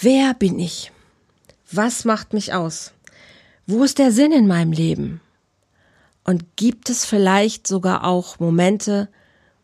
[0.00, 0.92] Wer bin ich?
[1.72, 2.92] Was macht mich aus?
[3.66, 5.20] Wo ist der Sinn in meinem Leben?
[6.22, 9.08] Und gibt es vielleicht sogar auch Momente,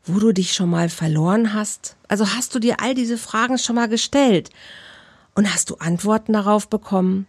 [0.05, 1.95] wo du dich schon mal verloren hast?
[2.09, 4.51] Also hast du dir all diese Fragen schon mal gestellt?
[5.37, 7.29] Und hast du Antworten darauf bekommen?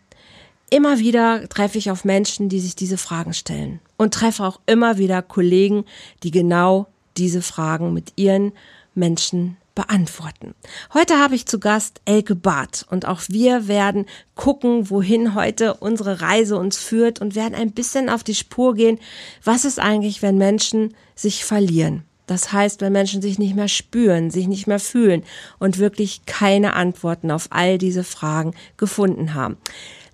[0.72, 4.98] Immer wieder treffe ich auf Menschen, die sich diese Fragen stellen und treffe auch immer
[4.98, 5.86] wieder Kollegen,
[6.24, 6.88] die genau
[7.18, 8.52] diese Fragen mit ihren
[8.96, 10.56] Menschen beantworten.
[10.94, 16.22] Heute habe ich zu Gast Elke Barth und auch wir werden gucken, wohin heute unsere
[16.22, 19.00] Reise uns führt und werden ein bisschen auf die Spur gehen,
[19.44, 22.04] was ist eigentlich, wenn Menschen sich verlieren.
[22.28, 25.24] Das heißt, wenn Menschen sich nicht mehr spüren, sich nicht mehr fühlen
[25.60, 29.58] und wirklich keine Antworten auf all diese Fragen gefunden haben.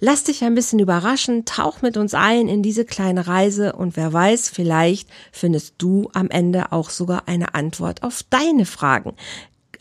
[0.04, 4.12] Lass dich ein bisschen überraschen, tauch mit uns ein in diese kleine Reise und wer
[4.12, 9.14] weiß, vielleicht findest du am Ende auch sogar eine Antwort auf deine Fragen.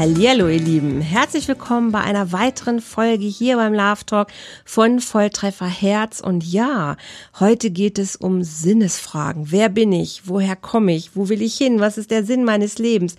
[0.00, 1.02] Hallihallo, ihr Lieben.
[1.02, 4.28] Herzlich willkommen bei einer weiteren Folge hier beim Love Talk
[4.64, 6.20] von Volltreffer Herz.
[6.20, 6.96] Und ja,
[7.38, 9.50] heute geht es um Sinnesfragen.
[9.52, 10.22] Wer bin ich?
[10.24, 11.16] Woher komme ich?
[11.16, 11.80] Wo will ich hin?
[11.80, 13.16] Was ist der Sinn meines Lebens?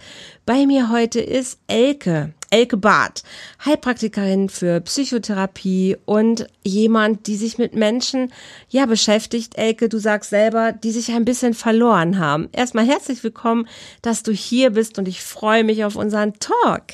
[0.47, 2.33] Bei mir heute ist Elke.
[2.53, 3.23] Elke Barth,
[3.63, 8.33] Heilpraktikerin für Psychotherapie und jemand, die sich mit Menschen
[8.67, 9.57] ja beschäftigt.
[9.57, 12.49] Elke, du sagst selber, die sich ein bisschen verloren haben.
[12.51, 13.69] Erstmal herzlich willkommen,
[14.01, 16.87] dass du hier bist und ich freue mich auf unseren Talk.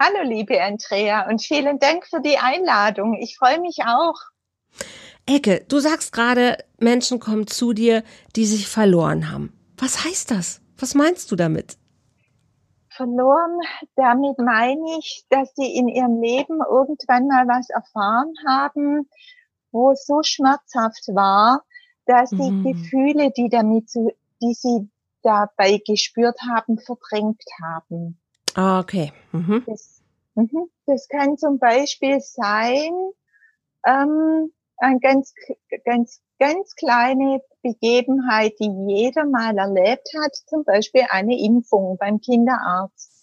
[0.00, 3.18] Hallo, liebe Andrea und vielen Dank für die Einladung.
[3.20, 4.14] Ich freue mich auch.
[5.26, 8.02] Elke, du sagst gerade, Menschen kommen zu dir,
[8.34, 9.52] die sich verloren haben.
[9.76, 10.62] Was heißt das?
[10.78, 11.76] Was meinst du damit?
[12.96, 13.58] Verloren.
[13.96, 19.08] Damit meine ich, dass sie in ihrem Leben irgendwann mal was erfahren haben,
[19.72, 21.62] wo es so schmerzhaft war,
[22.06, 22.64] dass sie mhm.
[22.64, 24.88] Gefühle, die damit, die sie
[25.22, 28.18] dabei gespürt haben, verdrängt haben.
[28.54, 29.12] Ah, okay.
[29.32, 29.64] Mhm.
[29.66, 30.02] Das,
[30.34, 30.70] mhm.
[30.86, 32.92] das kann zum Beispiel sein,
[33.86, 35.34] ähm, ein ganz,
[35.84, 43.14] ganz, ganz kleine Begebenheit, die jeder mal erlebt hat, zum Beispiel eine Impfung beim Kinderarzt.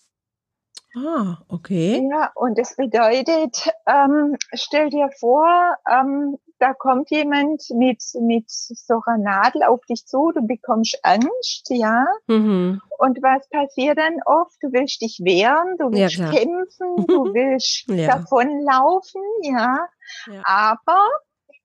[0.95, 2.05] Ah, okay.
[2.09, 5.47] Ja, und das bedeutet, ähm, stell dir vor,
[5.89, 11.69] ähm, da kommt jemand mit, mit so einer Nadel auf dich zu, du bekommst Angst,
[11.69, 12.05] ja.
[12.27, 12.81] Mhm.
[12.97, 14.55] Und was passiert dann oft?
[14.61, 18.17] Du willst dich wehren, du willst ja, kämpfen, du willst ja.
[18.17, 19.87] davonlaufen, ja.
[20.27, 20.41] ja.
[20.43, 20.99] Aber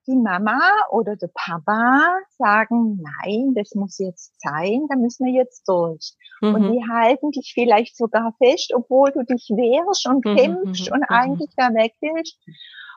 [0.06, 5.68] die Mama oder der Papa sagen, nein, das muss jetzt sein, da müssen wir jetzt
[5.68, 6.14] durch.
[6.40, 6.54] Mhm.
[6.54, 10.36] Und die halten dich vielleicht sogar fest, obwohl du dich wehrst und mhm.
[10.36, 10.94] kämpfst mhm.
[10.94, 11.16] und mhm.
[11.16, 12.38] eigentlich da weg willst.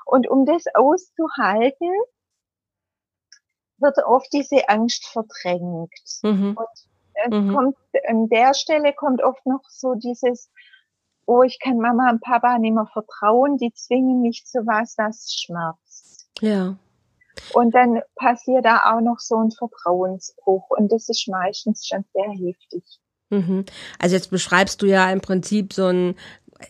[0.06, 1.92] Und um das auszuhalten,
[3.78, 5.94] wird oft diese Angst verdrängt.
[6.24, 6.58] Mhm.
[6.58, 7.56] Und mhm.
[7.56, 7.78] kommt,
[8.08, 10.52] an der Stelle kommt oft noch so dieses,
[11.26, 15.32] oh, ich kann Mama und Papa nicht mehr vertrauen, die zwingen mich zu was, das
[15.34, 16.30] schmerzt.
[16.42, 16.76] Ja.
[17.54, 22.30] Und dann passiert da auch noch so ein Vertrauensbruch und das ist meistens schon sehr
[22.32, 22.84] heftig.
[23.30, 23.66] Mhm.
[24.00, 26.16] Also jetzt beschreibst du ja im Prinzip so ein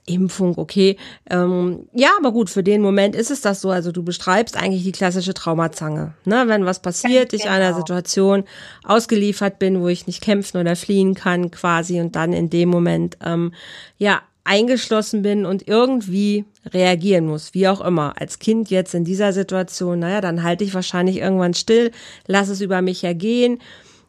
[0.06, 0.98] Impfung, okay.
[1.30, 3.72] Ähm, ja, aber gut, für den Moment ist es das so.
[3.72, 6.14] Also du beschreibst eigentlich die klassische Traumazange.
[6.26, 6.44] Ne?
[6.48, 7.56] Wenn was passiert, ich genau.
[7.56, 8.44] einer Situation
[8.84, 13.18] ausgeliefert bin, wo ich nicht kämpfen oder fliehen kann, quasi, und dann in dem Moment
[13.24, 13.54] ähm,
[13.98, 18.20] ja eingeschlossen bin und irgendwie reagieren muss, wie auch immer.
[18.20, 21.92] Als Kind jetzt in dieser Situation, naja, dann halte ich wahrscheinlich irgendwann still,
[22.26, 23.60] lass es über mich ergehen.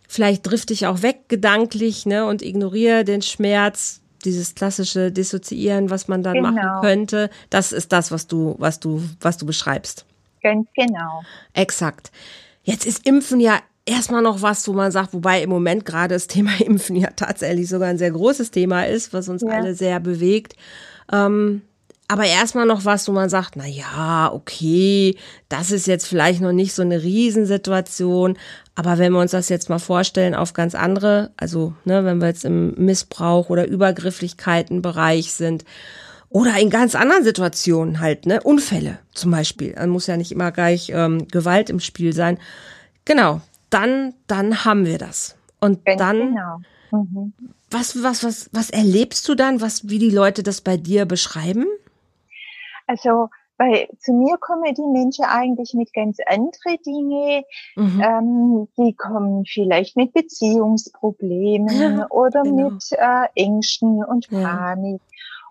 [0.09, 6.09] Vielleicht drifte ich auch weg gedanklich, ne, und ignoriere den Schmerz, dieses klassische Dissoziieren, was
[6.09, 6.51] man dann genau.
[6.51, 7.31] machen könnte.
[7.51, 10.07] Das ist das, was du, was du, was du beschreibst.
[10.43, 11.23] Ganz genau.
[11.53, 12.11] Exakt.
[12.63, 16.27] Jetzt ist Impfen ja erstmal noch was, wo man sagt, wobei im Moment gerade das
[16.27, 19.51] Thema Impfen ja tatsächlich sogar ein sehr großes Thema ist, was uns ja.
[19.51, 20.55] alle sehr bewegt.
[21.13, 21.63] Ähm,
[22.11, 25.17] aber erstmal noch was, wo man sagt, na ja, okay,
[25.49, 28.37] das ist jetzt vielleicht noch nicht so eine Riesensituation,
[28.75, 32.27] aber wenn wir uns das jetzt mal vorstellen auf ganz andere, also ne, wenn wir
[32.27, 35.65] jetzt im Missbrauch oder Übergrifflichkeitenbereich sind
[36.29, 40.51] oder in ganz anderen Situationen halt, ne, Unfälle zum Beispiel, dann muss ja nicht immer
[40.51, 42.39] gleich ähm, Gewalt im Spiel sein.
[43.05, 43.41] Genau,
[43.71, 45.37] dann, dann haben wir das.
[45.61, 46.61] Und dann, genau.
[46.91, 47.33] mhm.
[47.71, 51.67] was, was, was, was erlebst du dann, was, wie die Leute das bei dir beschreiben?
[52.87, 53.29] Also,
[53.59, 57.45] weil zu mir kommen die Menschen eigentlich mit ganz andere Dinge.
[57.77, 58.03] Mhm.
[58.03, 62.71] Ähm, die kommen vielleicht mit Beziehungsproblemen ja, oder genau.
[62.71, 65.03] mit äh, Ängsten und Panik.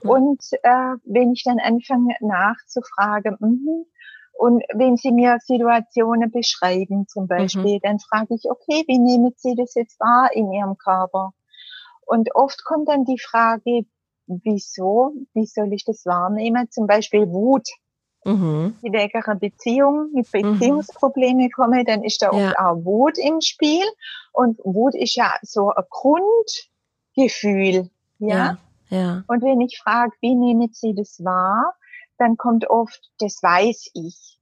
[0.02, 0.10] Ja.
[0.10, 3.86] Und äh, wenn ich dann anfange nachzufragen, mh,
[4.40, 7.28] und wenn Sie mir Situationen beschreiben, zum mhm.
[7.28, 7.82] Beispiel, mhm.
[7.84, 11.34] dann frage ich, okay, wie nehmen Sie das jetzt wahr in Ihrem Körper?
[12.06, 13.82] Und oft kommt dann die Frage,
[14.28, 16.72] wieso, wie soll ich das wahrnehmen?
[16.72, 17.68] Zum Beispiel Wut.
[18.24, 18.78] Mhm.
[18.82, 20.54] Die einer Beziehung mit mhm.
[20.54, 21.52] Beziehungsproblemen mhm.
[21.52, 22.54] komme, dann ist da oft ja.
[22.60, 23.84] auch Wut im Spiel.
[24.32, 27.90] Und Wut ist ja so ein Grundgefühl.
[28.20, 28.30] Ja.
[28.30, 28.58] ja,
[28.88, 29.24] ja.
[29.28, 31.74] Und wenn ich frage, wie nehmen Sie das wahr,
[32.20, 34.38] dann kommt oft, das weiß ich.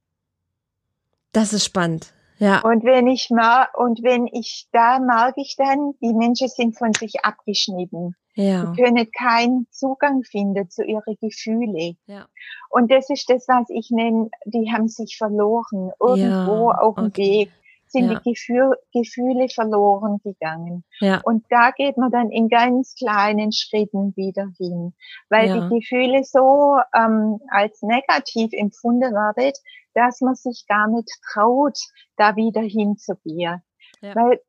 [1.31, 2.13] Das ist spannend.
[2.39, 2.61] Ja.
[2.61, 6.93] Und wenn ich mal, und wenn ich, da merke ich dann, die Menschen sind von
[6.93, 8.15] sich abgeschnitten.
[8.35, 8.65] Ja.
[8.65, 11.97] Die können keinen Zugang finden zu ihren Gefühlen.
[12.05, 12.27] Ja.
[12.69, 15.91] Und das ist das, was ich nenne, die haben sich verloren.
[15.99, 16.77] Irgendwo ja.
[16.77, 17.31] auf dem okay.
[17.31, 17.51] Weg
[17.87, 18.19] sind ja.
[18.19, 20.83] die Gefühl, Gefühle verloren gegangen.
[20.99, 21.21] Ja.
[21.23, 24.93] Und da geht man dann in ganz kleinen Schritten wieder hin,
[25.29, 25.55] weil ja.
[25.69, 29.53] die Gefühle so ähm, als negativ empfunden werden,
[29.93, 31.77] dass man sich gar nicht traut,
[32.17, 33.61] da wieder hinzugehen.
[34.01, 34.15] Ja.
[34.15, 34.39] Weil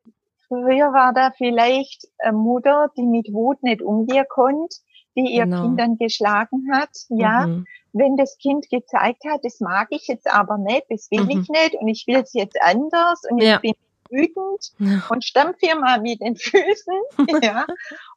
[0.49, 4.77] früher war da vielleicht eine Mutter, die mit Wut nicht umgehen konnte,
[5.17, 5.63] die ihr genau.
[5.63, 7.47] Kind dann geschlagen hat, ja.
[7.47, 11.31] Mhm wenn das Kind gezeigt hat, das mag ich jetzt aber nicht, das will mhm.
[11.31, 13.57] ich nicht und ich will es jetzt anders und ja.
[13.57, 13.75] ich bin
[14.11, 15.03] wütend ja.
[15.11, 16.95] und stampfe hier mal mit den Füßen,
[17.43, 17.67] ja.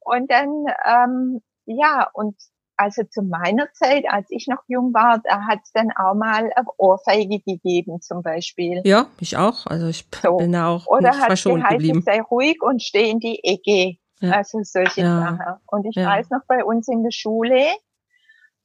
[0.01, 2.35] Und dann, ähm, ja, und
[2.81, 6.51] also zu meiner Zeit, als ich noch jung war, da hat es dann auch mal
[6.55, 8.81] eine Ohrfeige gegeben, zum Beispiel.
[8.83, 9.67] Ja, ich auch.
[9.67, 10.37] Also ich so.
[10.37, 12.01] bin da auch Oder hat verschont geblieben.
[12.01, 13.97] sei ruhig und steh in die Ecke.
[14.19, 14.37] Ja.
[14.37, 15.19] Also solche ja.
[15.19, 15.59] Sachen.
[15.67, 16.07] Und ich ja.
[16.07, 17.67] weiß noch bei uns in der Schule,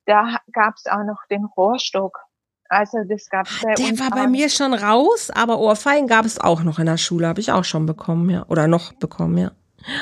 [0.06, 2.18] da gab es auch noch den Rohrstock.
[2.68, 6.24] Also das gab es bei Der uns war bei mir schon raus, aber Ohrfeigen gab
[6.24, 8.46] es auch noch in der Schule, habe ich auch schon bekommen, ja.
[8.48, 9.52] Oder noch bekommen, ja.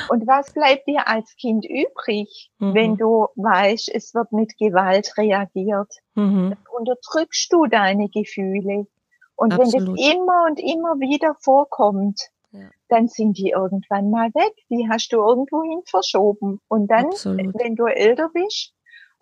[0.09, 2.73] Und was bleibt dir als Kind übrig, mhm.
[2.73, 5.93] wenn du weißt, es wird mit Gewalt reagiert?
[6.15, 6.55] Mhm.
[6.77, 8.87] Unterdrückst du deine Gefühle.
[9.35, 9.73] Und Absolut.
[9.73, 12.69] wenn das immer und immer wieder vorkommt, ja.
[12.87, 14.53] dann sind die irgendwann mal weg.
[14.69, 16.61] Die hast du irgendwohin verschoben.
[16.67, 17.53] Und dann, Absolut.
[17.59, 18.75] wenn du älter bist,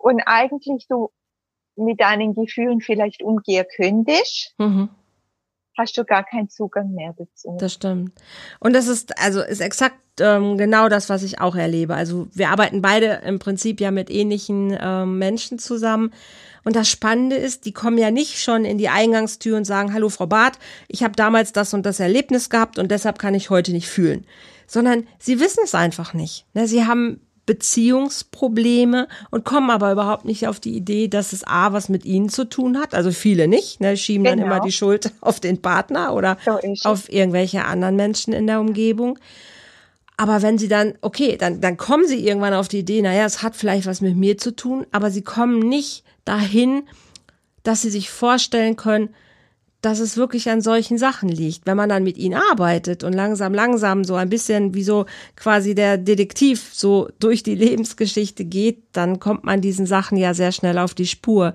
[0.04, 1.10] und eigentlich du
[1.76, 4.90] mit deinen Gefühlen vielleicht umgehen könntest, mhm.
[5.78, 7.56] hast du gar keinen Zugang mehr dazu.
[7.58, 8.12] Das stimmt.
[8.60, 11.94] Und das ist, also ist exakt ähm, genau das, was ich auch erlebe.
[11.94, 16.12] Also wir arbeiten beide im Prinzip ja mit ähnlichen ähm, Menschen zusammen.
[16.64, 20.08] Und das Spannende ist, die kommen ja nicht schon in die Eingangstür und sagen, hallo
[20.08, 20.58] Frau Barth,
[20.88, 24.24] ich habe damals das und das Erlebnis gehabt und deshalb kann ich heute nicht fühlen.
[24.66, 26.46] Sondern sie wissen es einfach nicht.
[26.54, 31.74] Ne, sie haben Beziehungsprobleme und kommen aber überhaupt nicht auf die Idee, dass es A,
[31.74, 32.94] was mit ihnen zu tun hat.
[32.94, 34.36] Also viele nicht, ne, schieben genau.
[34.36, 36.58] dann immer die Schuld auf den Partner oder so
[36.88, 39.18] auf irgendwelche anderen Menschen in der Umgebung.
[40.16, 43.42] Aber wenn sie dann, okay, dann, dann kommen sie irgendwann auf die Idee, naja, es
[43.42, 46.84] hat vielleicht was mit mir zu tun, aber sie kommen nicht dahin,
[47.64, 49.10] dass sie sich vorstellen können,
[49.84, 51.66] dass es wirklich an solchen Sachen liegt.
[51.66, 55.04] Wenn man dann mit ihnen arbeitet und langsam, langsam so ein bisschen wie so
[55.36, 60.52] quasi der Detektiv so durch die Lebensgeschichte geht, dann kommt man diesen Sachen ja sehr
[60.52, 61.54] schnell auf die Spur.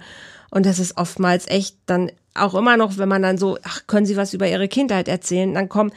[0.52, 4.06] Und das ist oftmals echt dann auch immer noch, wenn man dann so, ach, können
[4.06, 5.54] Sie was über Ihre Kindheit erzählen?
[5.54, 5.94] Dann kommt,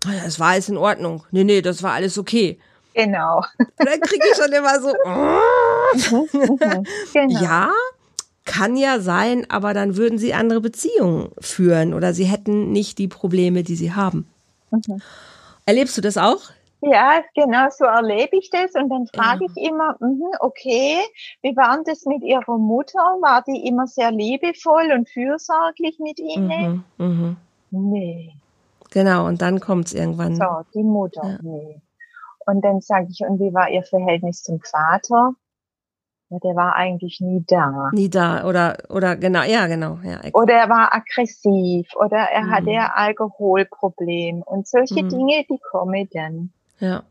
[0.00, 1.24] das war alles in Ordnung.
[1.30, 2.58] Nee, nee, das war alles okay.
[2.94, 3.42] Genau.
[3.76, 6.26] dann kriege ich schon immer so, oh.
[7.12, 7.40] genau.
[7.40, 7.70] ja,
[8.46, 13.08] kann ja sein, aber dann würden sie andere Beziehungen führen oder sie hätten nicht die
[13.08, 14.26] Probleme, die sie haben.
[14.70, 15.02] Mhm.
[15.66, 16.40] Erlebst du das auch?
[16.80, 19.50] Ja, genau so erlebe ich das und dann frage ja.
[19.54, 20.98] ich immer, mh, okay,
[21.42, 22.98] wie war das mit ihrer Mutter?
[22.98, 26.84] War die immer sehr liebevoll und fürsorglich mit ihnen?
[26.98, 27.36] Mhm, mh.
[27.70, 28.34] Nee.
[28.96, 30.36] Genau, und dann kommt es irgendwann.
[30.36, 31.38] So, die Mutter, ja.
[31.42, 31.82] nee.
[32.46, 35.34] Und dann sage ich, und wie war ihr Verhältnis zum Vater?
[36.30, 37.90] Ja, der war eigentlich nie da.
[37.92, 40.20] Nie da oder oder genau, ja genau, ja.
[40.32, 42.50] Oder er war aggressiv oder er mhm.
[42.52, 45.10] hatte ein Alkoholproblem und solche mhm.
[45.10, 46.52] Dinge, die kommen dann.
[46.80, 47.04] Ja.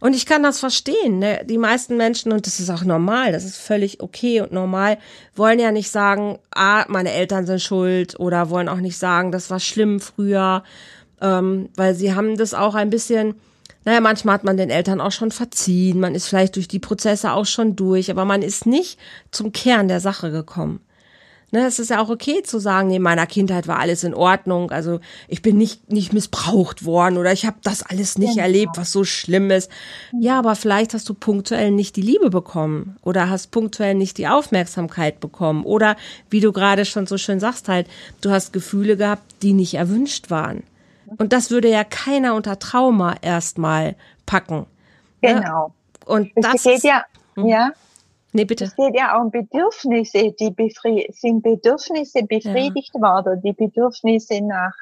[0.00, 1.20] Und ich kann das verstehen.
[1.20, 1.42] Ne?
[1.44, 4.98] Die meisten Menschen, und das ist auch normal, das ist völlig okay und normal,
[5.34, 9.50] wollen ja nicht sagen, ah, meine Eltern sind schuld oder wollen auch nicht sagen, das
[9.50, 10.64] war schlimm früher,
[11.20, 13.34] ähm, weil sie haben das auch ein bisschen
[13.84, 17.32] naja, manchmal hat man den Eltern auch schon verziehen, man ist vielleicht durch die Prozesse
[17.32, 18.98] auch schon durch, aber man ist nicht
[19.30, 20.80] zum Kern der Sache gekommen.
[21.52, 24.14] Ne, es ist ja auch okay zu sagen, nee, in meiner Kindheit war alles in
[24.14, 24.70] Ordnung.
[24.70, 28.42] Also ich bin nicht, nicht missbraucht worden oder ich habe das alles nicht genau.
[28.44, 29.68] erlebt, was so schlimm ist.
[30.16, 34.28] Ja, aber vielleicht hast du punktuell nicht die Liebe bekommen oder hast punktuell nicht die
[34.28, 35.64] Aufmerksamkeit bekommen.
[35.64, 35.96] Oder
[36.28, 37.88] wie du gerade schon so schön sagst, halt,
[38.20, 40.62] du hast Gefühle gehabt, die nicht erwünscht waren.
[41.18, 44.66] Und das würde ja keiner unter Trauma erstmal packen.
[45.22, 45.34] Ne?
[45.34, 45.68] Genau.
[45.68, 45.74] Ne?
[46.06, 47.46] Und das, das geht ja, hm.
[47.46, 47.70] ja.
[48.32, 48.64] Nee, bitte.
[48.64, 53.00] Es geht ja auch um Bedürfnisse, die befri sind Bedürfnisse befriedigt ja.
[53.00, 54.74] worden, die Bedürfnisse nach,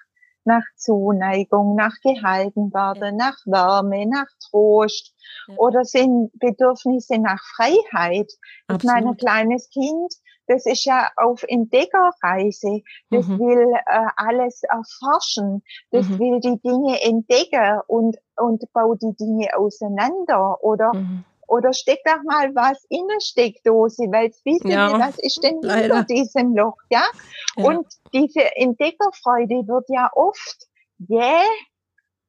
[0.44, 3.26] nach Zuneigung, nach gehalten werden, ja.
[3.26, 5.14] nach Wärme, nach Trost
[5.48, 5.54] ja.
[5.56, 8.30] oder sind Bedürfnisse nach Freiheit.
[8.66, 8.82] Absolut.
[8.82, 10.14] Ich meine, ein kleines Kind,
[10.48, 13.38] das ist ja auf Entdeckerreise, das mhm.
[13.38, 16.18] will äh, alles erforschen, das mhm.
[16.18, 22.22] will die Dinge entdecken und, und baut die Dinge auseinander oder mhm oder steck doch
[22.24, 25.80] mal was in eine Steckdose, weil es wissen ja, Sie, was ist denn leider.
[25.80, 27.02] hinter diesem Loch, ja?
[27.56, 27.64] ja?
[27.64, 31.48] Und diese Entdeckerfreude wird ja oft jäh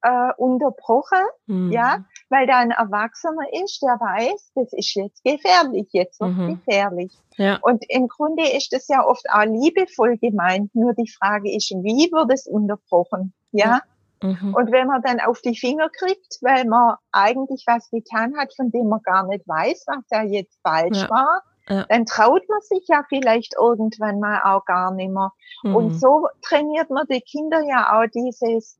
[0.01, 1.71] äh, unterbrochen, mhm.
[1.71, 6.55] ja, weil da ein Erwachsener ist, der weiß, das ist jetzt gefährlich, jetzt wird mhm.
[6.55, 7.17] gefährlich.
[7.37, 7.57] Ja.
[7.61, 12.11] Und im Grunde ist das ja oft auch liebevoll gemeint, nur die Frage ist, wie
[12.11, 13.65] wird es unterbrochen, ja?
[13.65, 13.81] ja.
[14.21, 14.53] Mhm.
[14.53, 18.69] Und wenn man dann auf die Finger kriegt, weil man eigentlich was getan hat, von
[18.69, 21.09] dem man gar nicht weiß, was da jetzt falsch ja.
[21.09, 21.85] war, ja.
[21.87, 25.31] dann traut man sich ja vielleicht irgendwann mal auch gar nicht mehr.
[25.63, 25.75] Mhm.
[25.75, 28.77] Und so trainiert man die Kinder ja auch dieses,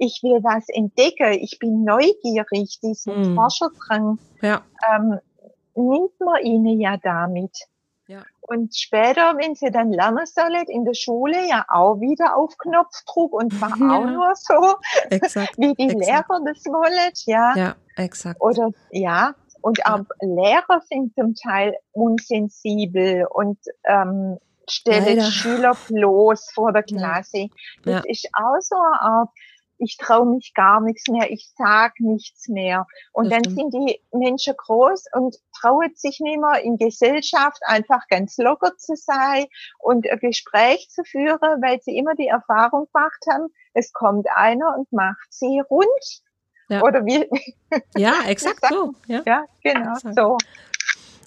[0.00, 3.34] ich will was entdecken, ich bin neugierig, diesen mhm.
[3.34, 4.62] Forscherdrang, ja.
[4.90, 5.18] ähm,
[5.74, 7.56] nimmt man ihnen ja damit.
[8.06, 8.24] Ja.
[8.40, 13.32] Und später, wenn sie dann lernen sollen, in der Schule ja auch wieder auf Knopfdruck
[13.32, 13.98] und zwar ja.
[13.98, 14.74] auch nur so,
[15.10, 16.06] exakt, wie die exakt.
[16.06, 17.54] Lehrer das wollen, ja.
[17.54, 18.40] Ja, exakt.
[18.40, 19.34] Oder, ja.
[19.60, 19.94] Und ja.
[19.94, 24.38] auch Lehrer sind zum Teil unsensibel und ähm,
[24.70, 25.20] stellen.
[25.20, 27.48] Schüler bloß vor der Klasse.
[27.84, 29.28] Das ist auch so eine Art
[29.80, 32.86] ich traue mich gar nichts mehr, ich sag nichts mehr.
[33.12, 33.72] Und das dann stimmt.
[33.72, 38.94] sind die Menschen groß und trauen sich nicht mehr in Gesellschaft einfach ganz locker zu
[38.94, 39.46] sein
[39.78, 44.76] und ein Gespräch zu führen, weil sie immer die Erfahrung gemacht haben, es kommt einer
[44.76, 46.22] und macht sie rund.
[46.68, 46.82] Ja.
[46.82, 47.28] Oder wie?
[47.96, 48.94] Ja, exakt so.
[49.06, 50.14] Ja, ja genau exakt.
[50.14, 50.36] so.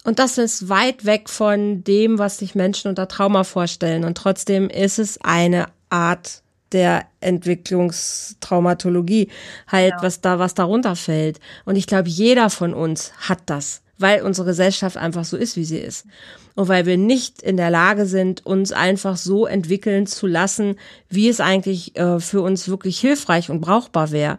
[0.05, 4.03] Und das ist weit weg von dem, was sich Menschen unter Trauma vorstellen.
[4.03, 6.42] Und trotzdem ist es eine Art
[6.73, 9.29] der Entwicklungstraumatologie
[9.67, 10.01] halt, ja.
[10.01, 11.39] was da, was darunter fällt.
[11.65, 15.65] Und ich glaube, jeder von uns hat das, weil unsere Gesellschaft einfach so ist, wie
[15.65, 16.05] sie ist.
[16.55, 20.75] Und weil wir nicht in der Lage sind, uns einfach so entwickeln zu lassen,
[21.09, 24.37] wie es eigentlich äh, für uns wirklich hilfreich und brauchbar wäre.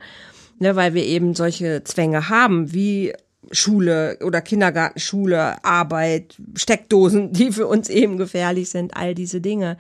[0.61, 3.13] Ne, weil wir eben solche Zwänge haben, wie
[3.51, 9.77] Schule oder Kindergartenschule, Arbeit, Steckdosen, die für uns eben gefährlich sind, all diese Dinge.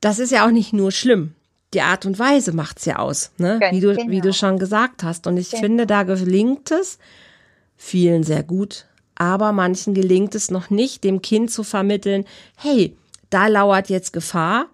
[0.00, 1.34] Das ist ja auch nicht nur schlimm
[1.74, 3.60] die Art und Weise macht's ja aus, ne?
[3.70, 4.10] wie du, genau.
[4.10, 5.26] wie du schon gesagt hast.
[5.26, 5.62] Und ich genau.
[5.62, 6.98] finde, da gelingt es
[7.76, 12.24] vielen sehr gut, aber manchen gelingt es noch nicht, dem Kind zu vermitteln,
[12.56, 12.96] hey,
[13.30, 14.66] da lauert jetzt Gefahr,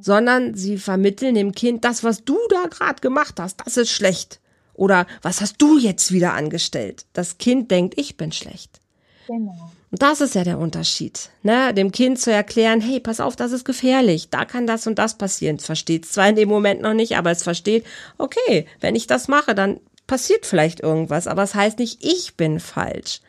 [0.00, 4.40] sondern sie vermitteln dem Kind, das, was du da gerade gemacht hast, das ist schlecht.
[4.74, 7.06] Oder was hast du jetzt wieder angestellt?
[7.14, 8.80] Das Kind denkt, ich bin schlecht.
[9.26, 9.72] Genau.
[9.98, 11.72] Das ist ja der Unterschied, ne?
[11.72, 15.16] Dem Kind zu erklären, hey, pass auf, das ist gefährlich, da kann das und das
[15.16, 15.56] passieren.
[15.56, 17.84] Es versteht es zwar in dem Moment noch nicht, aber es versteht,
[18.18, 22.60] okay, wenn ich das mache, dann passiert vielleicht irgendwas, aber es heißt nicht, ich bin
[22.60, 23.20] falsch.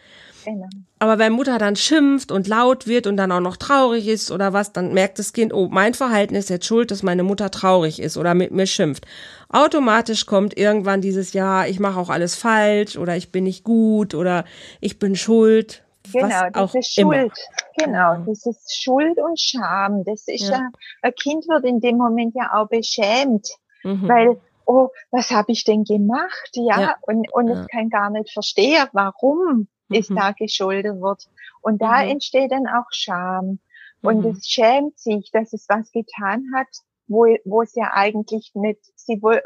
[0.46, 0.68] Genau.
[1.00, 4.54] Aber wenn Mutter dann schimpft und laut wird und dann auch noch traurig ist oder
[4.54, 8.00] was, dann merkt das Kind, oh, mein Verhalten ist jetzt schuld, dass meine Mutter traurig
[8.00, 9.06] ist oder mit mir schimpft.
[9.50, 14.16] Automatisch kommt irgendwann dieses Ja, ich mache auch alles falsch oder ich bin nicht gut
[14.16, 14.46] oder
[14.80, 17.34] ich bin schuld, Genau, das ist Schuld.
[17.78, 17.86] Immer.
[17.86, 18.26] Genau, mhm.
[18.26, 20.04] das ist Schuld und Scham.
[20.04, 20.70] Das ist ja.
[21.02, 23.48] ein Kind wird in dem Moment ja auch beschämt,
[23.84, 24.08] mhm.
[24.08, 26.52] weil oh, was habe ich denn gemacht?
[26.54, 26.96] Ja, ja.
[27.02, 27.62] und und ja.
[27.62, 29.96] es kann gar nicht verstehen, warum mhm.
[29.96, 31.28] es da geschuldet wird.
[31.62, 32.12] Und da mhm.
[32.12, 33.60] entsteht dann auch Scham.
[34.02, 34.32] Und mhm.
[34.32, 36.68] es schämt sich, dass es was getan hat,
[37.08, 39.42] wo, wo es ja eigentlich nicht, sie wohl,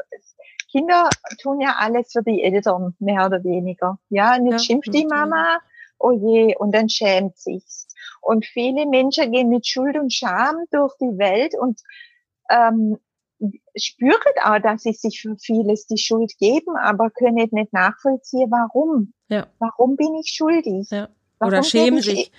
[0.70, 1.08] Kinder
[1.40, 3.98] tun ja alles für die Eltern, mehr oder weniger.
[4.08, 5.58] Ja, und jetzt ja, schimpft die Mama,
[5.98, 7.88] oh je, und dann schämt sich's.
[8.20, 11.80] Und viele Menschen gehen mit Schuld und Scham durch die Welt und
[12.50, 12.98] ähm,
[13.76, 19.12] spüren auch, dass sie sich für vieles die Schuld geben, aber können nicht nachvollziehen, warum.
[19.28, 19.46] Ja.
[19.58, 20.88] Warum bin ich schuldig?
[20.90, 21.08] Ja.
[21.40, 22.30] Oder schämen sich.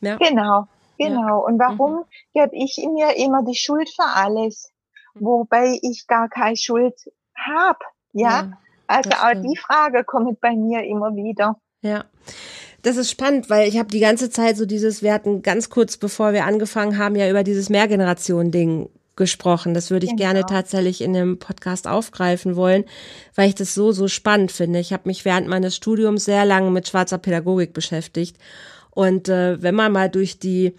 [0.00, 0.16] Ja.
[0.16, 0.66] Genau,
[0.98, 1.44] genau.
[1.44, 2.04] Und warum mhm.
[2.32, 4.72] gebe ich mir immer die Schuld für alles,
[5.14, 6.94] wobei ich gar keine Schuld
[7.36, 7.80] habe?
[8.12, 8.52] Ja.
[8.86, 11.60] Also auch die Frage kommt bei mir immer wieder.
[11.82, 12.04] Ja
[12.86, 15.96] das ist spannend, weil ich habe die ganze Zeit so dieses, wir hatten ganz kurz,
[15.96, 19.74] bevor wir angefangen haben, ja über dieses Mehrgenerationen-Ding gesprochen.
[19.74, 20.22] Das würde ich genau.
[20.22, 22.84] gerne tatsächlich in dem Podcast aufgreifen wollen,
[23.34, 24.78] weil ich das so, so spannend finde.
[24.78, 28.36] Ich habe mich während meines Studiums sehr lange mit schwarzer Pädagogik beschäftigt.
[28.90, 30.74] Und äh, wenn man mal durch die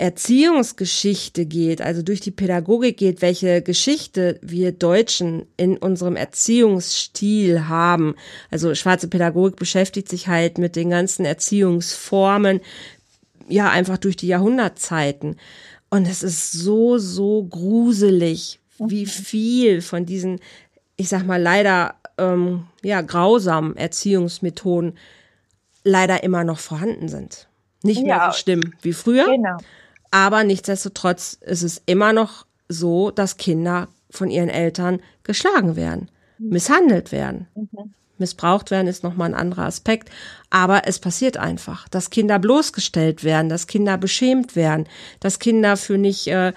[0.00, 8.14] Erziehungsgeschichte geht, also durch die Pädagogik geht, welche Geschichte wir Deutschen in unserem Erziehungsstil haben.
[8.50, 12.60] Also schwarze Pädagogik beschäftigt sich halt mit den ganzen Erziehungsformen,
[13.46, 15.36] ja, einfach durch die Jahrhundertzeiten.
[15.90, 20.40] Und es ist so, so gruselig, wie viel von diesen,
[20.96, 24.96] ich sag mal, leider ähm, ja, grausamen Erziehungsmethoden
[25.84, 27.48] leider immer noch vorhanden sind.
[27.82, 29.26] Nicht mehr ja, so schlimm wie früher.
[29.26, 29.58] Genau.
[30.10, 36.50] Aber nichtsdestotrotz ist es immer noch so, dass Kinder von ihren Eltern geschlagen werden, mhm.
[36.50, 37.46] misshandelt werden.
[37.54, 37.94] Mhm.
[38.20, 40.10] Missbraucht werden ist nochmal ein anderer Aspekt.
[40.50, 44.86] Aber es passiert einfach, dass Kinder bloßgestellt werden, dass Kinder beschämt werden,
[45.20, 46.52] dass Kinder für nicht äh,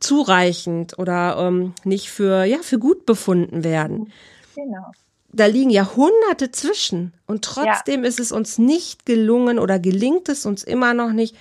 [0.00, 4.10] zureichend oder ähm, nicht für, ja, für gut befunden werden.
[4.54, 4.92] Genau.
[5.34, 8.08] Da liegen Jahrhunderte zwischen und trotzdem ja.
[8.08, 11.36] ist es uns nicht gelungen oder gelingt es uns immer noch nicht,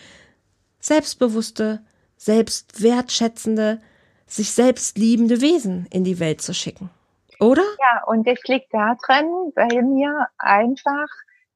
[0.81, 1.81] selbstbewusste,
[2.17, 3.81] selbstwertschätzende,
[4.27, 6.89] sich selbst liebende Wesen in die Welt zu schicken.
[7.39, 7.63] Oder?
[7.79, 11.07] Ja, und es liegt daran, weil mir einfach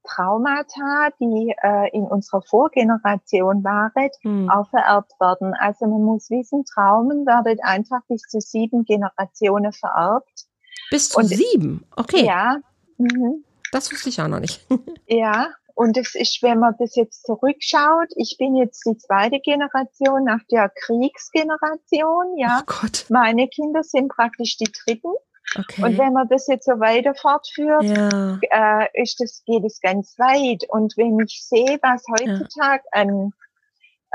[0.04, 4.50] Traumata, die äh, in unserer Vorgeneration waren, hm.
[4.50, 5.54] auch vererbt werden.
[5.60, 10.46] Also man muss wissen, Traumen werden einfach bis zu sieben Generationen vererbt.
[10.90, 11.86] Bis zu und, sieben?
[11.96, 12.26] Okay.
[12.26, 12.58] Ja.
[12.98, 13.44] Mhm.
[13.72, 14.66] Das wusste ich auch noch nicht.
[15.08, 20.24] ja, und es ist, wenn man das jetzt zurückschaut, ich bin jetzt die zweite Generation
[20.24, 22.62] nach der Kriegsgeneration, ja.
[22.62, 23.06] Oh Gott.
[23.10, 25.14] Meine Kinder sind praktisch die dritten.
[25.58, 25.84] Okay.
[25.84, 28.40] Und wenn man das jetzt so weiter fortführt, ja.
[28.42, 30.64] äh, ist das, geht es ganz weit.
[30.70, 33.02] Und wenn ich sehe, was heutzutage ja.
[33.02, 33.32] an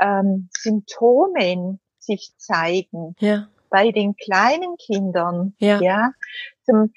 [0.01, 3.47] ähm, Symptomen sich zeigen ja.
[3.69, 6.11] bei den kleinen Kindern, ja, ja
[6.65, 6.91] zum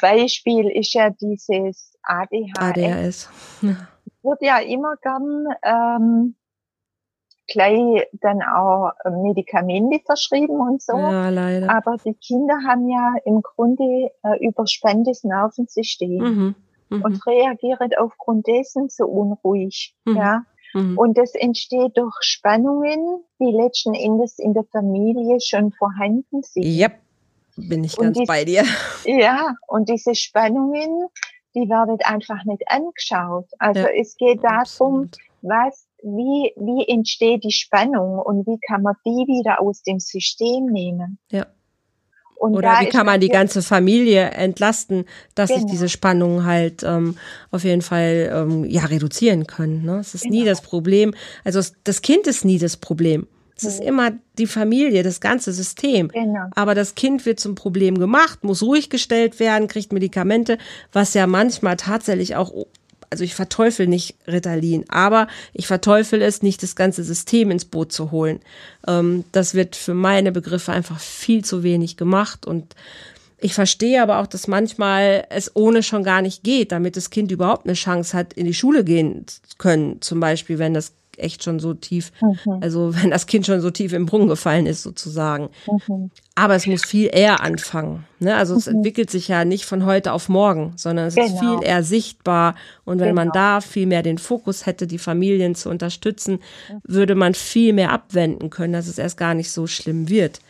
[0.00, 2.52] Beispiel ist ja dieses ADHS.
[2.58, 3.28] ADHS.
[4.22, 6.34] Wird ja immer gern ähm,
[7.48, 10.96] gleich dann auch Medikamente verschrieben und so.
[10.96, 11.74] Ja, leider.
[11.74, 16.54] Aber die Kinder haben ja im Grunde äh, überspanntes Nervensystem mhm,
[16.90, 17.04] mh.
[17.04, 19.94] und reagieren aufgrund dessen so unruhig.
[20.04, 20.16] Mhm.
[20.16, 20.42] Ja.
[20.74, 20.98] Mhm.
[20.98, 26.64] Und das entsteht durch Spannungen, die letzten Endes in der Familie schon vorhanden sind.
[26.64, 26.88] Ja,
[27.56, 28.64] bin ich ganz bei dir.
[29.06, 31.08] Ja, und diese Spannungen,
[31.54, 33.46] die werden einfach nicht angeschaut.
[33.58, 35.16] Also ja, es geht darum, absolut.
[35.42, 40.66] was wie, wie entsteht die Spannung und wie kann man die wieder aus dem System
[40.66, 41.18] nehmen?
[41.30, 41.46] Ja.
[42.36, 45.62] Und Oder wie kann man die ganze Familie entlasten, dass genau.
[45.62, 47.16] sich diese Spannungen halt ähm,
[47.50, 49.84] auf jeden Fall ähm, ja reduzieren können.
[49.84, 49.98] Ne?
[49.98, 50.36] Es ist genau.
[50.36, 51.14] nie das Problem.
[51.42, 53.26] Also das Kind ist nie das Problem.
[53.58, 56.08] Es ist immer die Familie, das ganze System.
[56.08, 56.46] Genau.
[56.54, 60.58] Aber das Kind wird zum Problem gemacht, muss ruhig gestellt werden, kriegt Medikamente,
[60.92, 62.52] was ja manchmal tatsächlich auch
[63.10, 67.90] also ich verteufel nicht Ritalin, aber ich verteufel es, nicht das ganze System ins Boot
[67.90, 68.40] zu holen.
[68.86, 72.74] Ähm, das wird für meine Begriffe einfach viel zu wenig gemacht und
[73.40, 77.30] ich verstehe aber auch, dass manchmal es ohne schon gar nicht geht, damit das Kind
[77.30, 79.24] überhaupt eine Chance hat, in die Schule gehen
[79.58, 80.02] können.
[80.02, 82.58] Zum Beispiel, wenn das echt schon so tief, mhm.
[82.60, 85.50] also wenn das Kind schon so tief im Brunnen gefallen ist, sozusagen.
[85.66, 86.10] Mhm.
[86.34, 88.04] Aber es muss viel eher anfangen.
[88.20, 88.36] Ne?
[88.36, 88.58] Also mhm.
[88.58, 91.26] es entwickelt sich ja nicht von heute auf morgen, sondern es genau.
[91.26, 92.54] ist viel eher sichtbar.
[92.84, 93.24] Und wenn genau.
[93.24, 96.38] man da viel mehr den Fokus hätte, die Familien zu unterstützen,
[96.84, 100.40] würde man viel mehr abwenden können, dass es erst gar nicht so schlimm wird.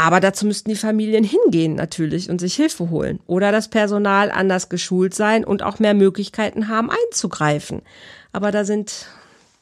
[0.00, 4.68] Aber dazu müssten die Familien hingehen natürlich und sich Hilfe holen oder das Personal anders
[4.68, 7.82] geschult sein und auch mehr Möglichkeiten haben einzugreifen.
[8.30, 9.08] Aber da sind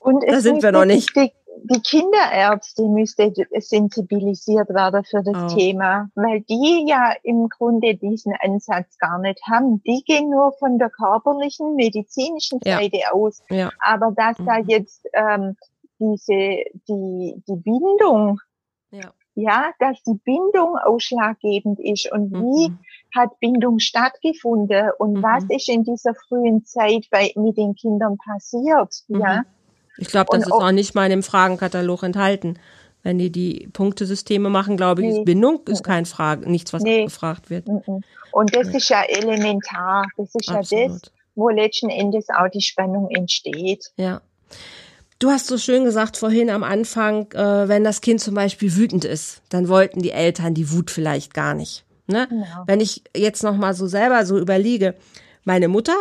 [0.06, 1.14] und da sind wir noch nicht.
[1.16, 1.32] Die,
[1.64, 5.56] die Kinderärzte müsste sensibilisiert werden für das oh.
[5.56, 9.82] Thema, weil die ja im Grunde diesen Ansatz gar nicht haben.
[9.82, 13.12] Die gehen nur von der körperlichen, medizinischen Seite ja.
[13.12, 13.42] aus.
[13.50, 13.70] Ja.
[13.80, 14.46] Aber dass mhm.
[14.46, 15.56] da jetzt ähm,
[15.98, 18.38] diese die die Bindung,
[18.92, 19.12] ja.
[19.34, 22.42] ja, dass die Bindung ausschlaggebend ist und mhm.
[22.42, 22.72] wie
[23.12, 25.22] hat Bindung stattgefunden und mhm.
[25.22, 29.42] was ist in dieser frühen Zeit bei mit den Kindern passiert, ja.
[29.98, 32.58] Ich glaube, das und ist auch nicht mal in dem Fragenkatalog enthalten.
[33.02, 37.04] Wenn die die Punktesysteme machen, glaube ich, ist Bindung ist kein Frage, nichts, was nee.
[37.04, 37.68] gefragt wird.
[38.32, 40.06] Und das ist ja elementar.
[40.16, 40.70] Das ist Absolut.
[40.72, 41.02] ja das,
[41.36, 43.92] wo letzten Endes auch die Spannung entsteht.
[43.96, 44.22] Ja.
[45.18, 49.04] Du hast so schön gesagt vorhin am Anfang, äh, wenn das Kind zum Beispiel wütend
[49.04, 51.84] ist, dann wollten die Eltern die Wut vielleicht gar nicht.
[52.06, 52.26] Ne?
[52.28, 52.64] Genau.
[52.66, 54.94] Wenn ich jetzt noch mal so selber so überlege,
[55.44, 55.96] meine Mutter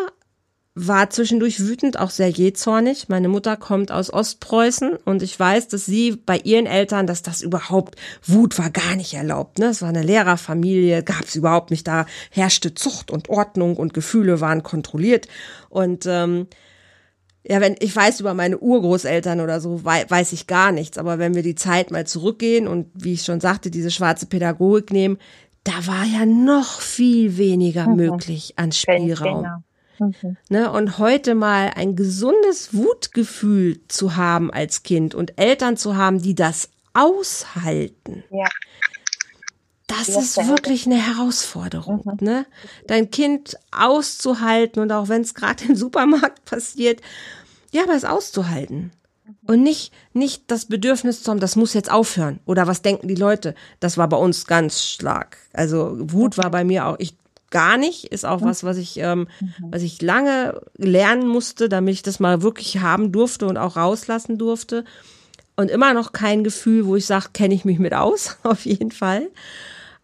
[0.77, 3.07] war zwischendurch wütend, auch sehr jähzornig.
[3.07, 7.41] Meine Mutter kommt aus Ostpreußen und ich weiß, dass sie bei ihren Eltern, dass das
[7.41, 9.57] überhaupt, Wut war gar nicht erlaubt.
[9.57, 9.67] Ne?
[9.67, 11.87] Es war eine Lehrerfamilie, gab es überhaupt nicht.
[11.87, 15.29] Da herrschte Zucht und Ordnung und Gefühle waren kontrolliert.
[15.69, 16.47] Und ähm,
[17.47, 20.97] ja, wenn ich weiß über meine Urgroßeltern oder so, wei weiß ich gar nichts.
[20.97, 24.91] Aber wenn wir die Zeit mal zurückgehen und wie ich schon sagte, diese schwarze Pädagogik
[24.91, 25.19] nehmen,
[25.63, 27.95] da war ja noch viel weniger mhm.
[27.95, 29.63] möglich an Spielraum.
[29.97, 30.11] Genau.
[30.21, 30.37] Mhm.
[30.49, 36.21] Ne, und heute mal ein gesundes Wutgefühl zu haben als Kind und Eltern zu haben,
[36.21, 38.23] die das aushalten.
[38.31, 38.47] Ja.
[39.87, 42.25] Das ja, ist wirklich eine Herausforderung, mhm.
[42.25, 42.45] ne?
[42.87, 47.01] Dein Kind auszuhalten und auch wenn es gerade im Supermarkt passiert,
[47.71, 48.91] ja, aber es auszuhalten.
[49.25, 49.35] Mhm.
[49.45, 52.39] Und nicht, nicht das Bedürfnis zu haben, das muss jetzt aufhören.
[52.45, 53.53] Oder was denken die Leute?
[53.79, 55.37] Das war bei uns ganz stark.
[55.53, 57.15] Also Wut war bei mir auch, ich
[57.51, 59.53] gar nicht, ist auch was, was ich, ähm, mhm.
[59.71, 64.37] was ich lange lernen musste, damit ich das mal wirklich haben durfte und auch rauslassen
[64.37, 64.83] durfte.
[65.55, 68.91] Und immer noch kein Gefühl, wo ich sage, kenne ich mich mit aus, auf jeden
[68.91, 69.29] Fall.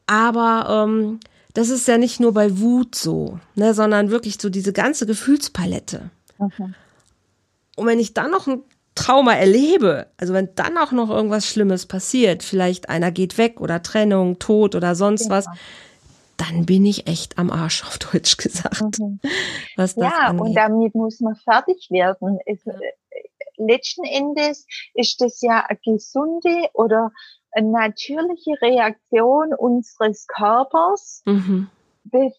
[0.08, 1.20] Aber ähm,
[1.54, 6.10] das ist ja nicht nur bei Wut so, ne, sondern wirklich so diese ganze Gefühlspalette.
[6.38, 6.70] Okay.
[7.76, 8.64] Und wenn ich dann noch ein
[8.96, 13.82] Trauma erlebe, also wenn dann auch noch irgendwas Schlimmes passiert, vielleicht einer geht weg oder
[13.82, 15.36] Trennung, Tod oder sonst genau.
[15.36, 15.46] was,
[16.42, 19.00] dann bin ich echt am Arsch, auf Deutsch gesagt.
[19.00, 19.20] Mhm.
[19.78, 20.42] ja, angeht.
[20.42, 22.40] und damit muss man fertig werden.
[22.46, 22.66] Es.
[22.66, 22.74] Äh,
[23.58, 27.12] letzten Endes ist das ja eine gesunde oder
[27.52, 31.70] eine natürliche Reaktion unseres Körpers, mhm.
[32.06, 32.34] das,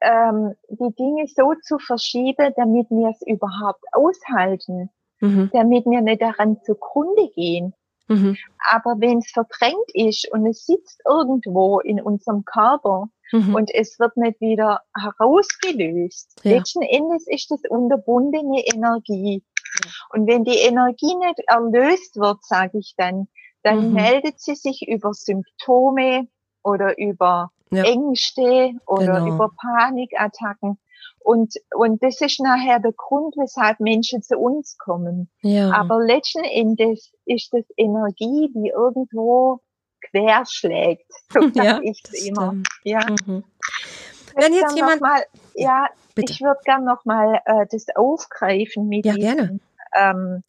[0.00, 4.90] ähm, die Dinge so zu verschieben, damit wir es überhaupt aushalten,
[5.20, 5.50] mhm.
[5.52, 7.74] damit wir nicht daran zugrunde gehen.
[8.08, 8.36] Mhm.
[8.70, 13.54] Aber wenn es verdrängt ist und es sitzt irgendwo in unserem Körper, Mhm.
[13.54, 16.40] Und es wird nicht wieder herausgelöst.
[16.42, 16.56] Ja.
[16.56, 19.42] Letzten Endes ist das unterbundene Energie.
[20.10, 23.28] Und wenn die Energie nicht erlöst wird, sage ich dann,
[23.62, 23.94] dann mhm.
[23.94, 26.28] meldet sie sich über Symptome
[26.62, 27.84] oder über ja.
[27.84, 29.34] Ängste oder genau.
[29.34, 30.78] über Panikattacken.
[31.20, 35.30] Und, und das ist nachher der Grund, weshalb Menschen zu uns kommen.
[35.42, 35.72] Ja.
[35.72, 39.60] Aber letzten Endes ist das Energie, die irgendwo
[40.10, 41.10] querschlägt.
[41.32, 42.54] So ja, ich immer.
[42.84, 43.00] Ja.
[43.26, 43.44] Mhm.
[44.34, 46.32] Wenn jetzt jemand mal, ja, Bitte.
[46.32, 49.60] ich würde gerne noch mal äh, das aufgreifen mit ja, diesem.
[49.94, 50.42] Ähm,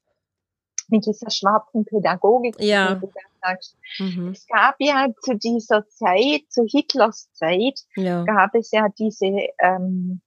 [0.89, 2.95] mit dieser schwarzen Pädagogik, ja.
[2.95, 3.77] die du sagst.
[3.99, 4.31] Mhm.
[4.31, 8.23] Es gab ja zu dieser Zeit, zu Hitlers Zeit, ja.
[8.23, 10.21] gab es ja diese ähm,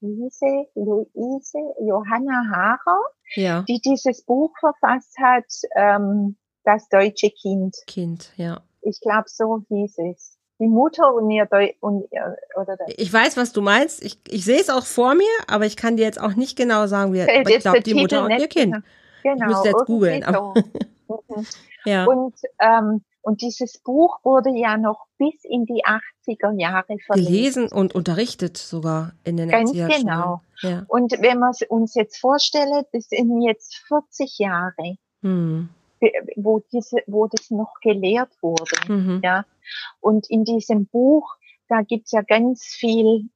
[0.00, 3.00] Luise, Luise Johanna Haarer,
[3.36, 3.62] ja.
[3.62, 7.76] die dieses Buch verfasst hat, ähm, das deutsche Kind.
[7.86, 8.60] Kind, ja.
[8.82, 10.38] Ich glaube, so hieß es.
[10.60, 12.88] Die Mutter und ihr, Deu und ihr oder das.
[12.96, 14.04] Ich weiß, was du meinst.
[14.04, 16.86] Ich, ich sehe es auch vor mir, aber ich kann dir jetzt auch nicht genau
[16.86, 17.22] sagen, wie.
[17.22, 18.76] Aber ich glaube, die Mutter und ihr Kind.
[19.22, 19.36] Genau.
[19.36, 20.24] Ich müsste jetzt googeln.
[20.32, 20.54] So.
[21.06, 21.46] Mhm.
[21.84, 22.06] ja.
[22.06, 27.32] Und ähm, und dieses Buch wurde ja noch bis in die 80er Jahre verlesen.
[27.32, 30.40] Gelesen und unterrichtet sogar in den Ganz genau.
[30.60, 30.84] Ja.
[30.88, 34.96] Und wenn wir uns jetzt vorstellen, das sind jetzt 40 Jahre.
[35.22, 35.68] Hm
[36.36, 38.92] wo diese, wo das noch gelehrt wurde.
[38.92, 39.20] Mhm.
[39.22, 39.44] Ja.
[40.00, 41.34] Und in diesem Buch,
[41.68, 43.28] da gibt's ja ganz viel,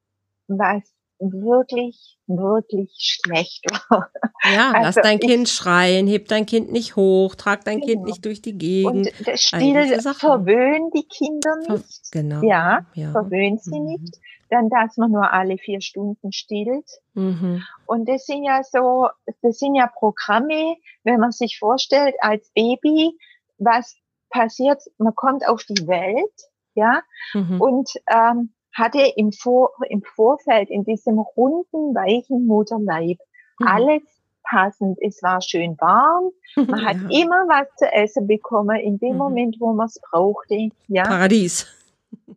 [0.47, 0.83] was
[1.21, 4.11] wirklich, wirklich schlecht war.
[4.45, 7.87] Ja, also lass dein ich, Kind schreien, heb dein Kind nicht hoch, trag dein genau.
[7.87, 9.09] Kind nicht durch die Gegend.
[9.09, 12.13] Und das Still verwöhnen die Kinder nicht.
[12.13, 12.43] Genau.
[12.43, 13.11] Ja, ja.
[13.11, 13.87] verwöhnt sie mhm.
[13.87, 14.19] nicht
[14.51, 16.89] dann, dass man nur alle vier Stunden stillt.
[17.15, 17.63] Mhm.
[17.87, 19.09] Und das sind ja so,
[19.43, 23.19] das sind ja Programme, wenn man sich vorstellt, als Baby,
[23.59, 23.97] was
[24.31, 26.33] passiert, man kommt auf die Welt,
[26.75, 27.03] ja,
[27.35, 27.61] mhm.
[27.61, 33.19] und ähm, hatte im, Vor im Vorfeld in diesem runden, weichen Mutterleib
[33.59, 33.67] mhm.
[33.67, 34.03] alles
[34.45, 34.99] passend.
[35.01, 36.31] Es war schön warm.
[36.57, 37.23] Man hat ja.
[37.23, 39.19] immer was zu essen bekommen in dem mhm.
[39.19, 40.71] Moment, wo man es brauchte.
[40.87, 41.03] Ja.
[41.03, 41.67] Paradies.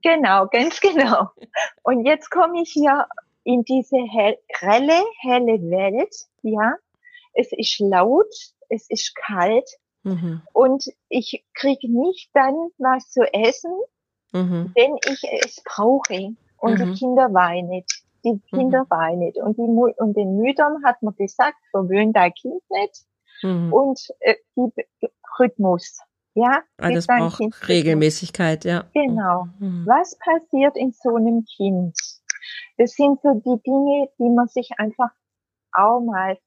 [0.02, 1.30] Genau, ganz genau.
[1.84, 3.08] Und jetzt komme ich hier
[3.44, 6.76] in diese hell, grelle, helle Welt, ja.
[7.34, 8.34] Es ist laut,
[8.70, 9.70] es ist kalt
[10.04, 10.42] mhm.
[10.54, 13.72] und ich kriege nicht dann was zu essen,
[14.34, 14.72] mhm.
[14.76, 16.36] wenn ich es brauche.
[16.58, 16.94] Und mhm.
[16.94, 17.84] die Kinder weinen.
[18.24, 18.90] Die Kinder mhm.
[18.90, 19.34] weinen.
[19.42, 23.06] Und, die, und den Müttern hat man gesagt, verwöhnt dein Kind nicht.
[23.42, 23.74] Mhm.
[23.74, 24.72] Und äh, die
[25.40, 26.00] Rhythmus.
[26.34, 28.86] Ja, alles braucht Regelmäßigkeit, ja.
[28.94, 29.48] Genau.
[29.60, 29.86] Mhm.
[29.86, 31.98] Was passiert in so einem Kind?
[32.78, 35.10] Das sind so die Dinge, die man sich einfach
[35.74, 36.38] auch mal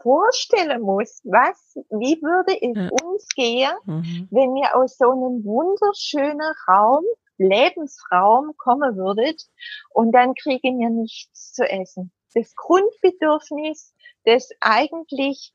[0.00, 1.20] vorstellen muss.
[1.24, 3.06] Was, wie würde es ja.
[3.06, 4.28] uns gehen, mhm.
[4.30, 7.04] wenn wir aus so einem wunderschönen Raum,
[7.38, 9.48] Lebensraum kommen würdet
[9.90, 12.12] und dann kriegen wir nichts zu essen?
[12.34, 13.94] das Grundbedürfnis,
[14.24, 15.52] das eigentlich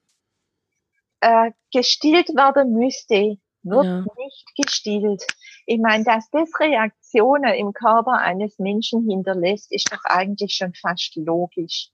[1.21, 4.05] äh, gestillt werden müsste, wird ja.
[4.17, 5.23] nicht gestillt.
[5.65, 11.15] Ich meine, dass das Reaktionen im Körper eines Menschen hinterlässt, ist doch eigentlich schon fast
[11.15, 11.89] logisch.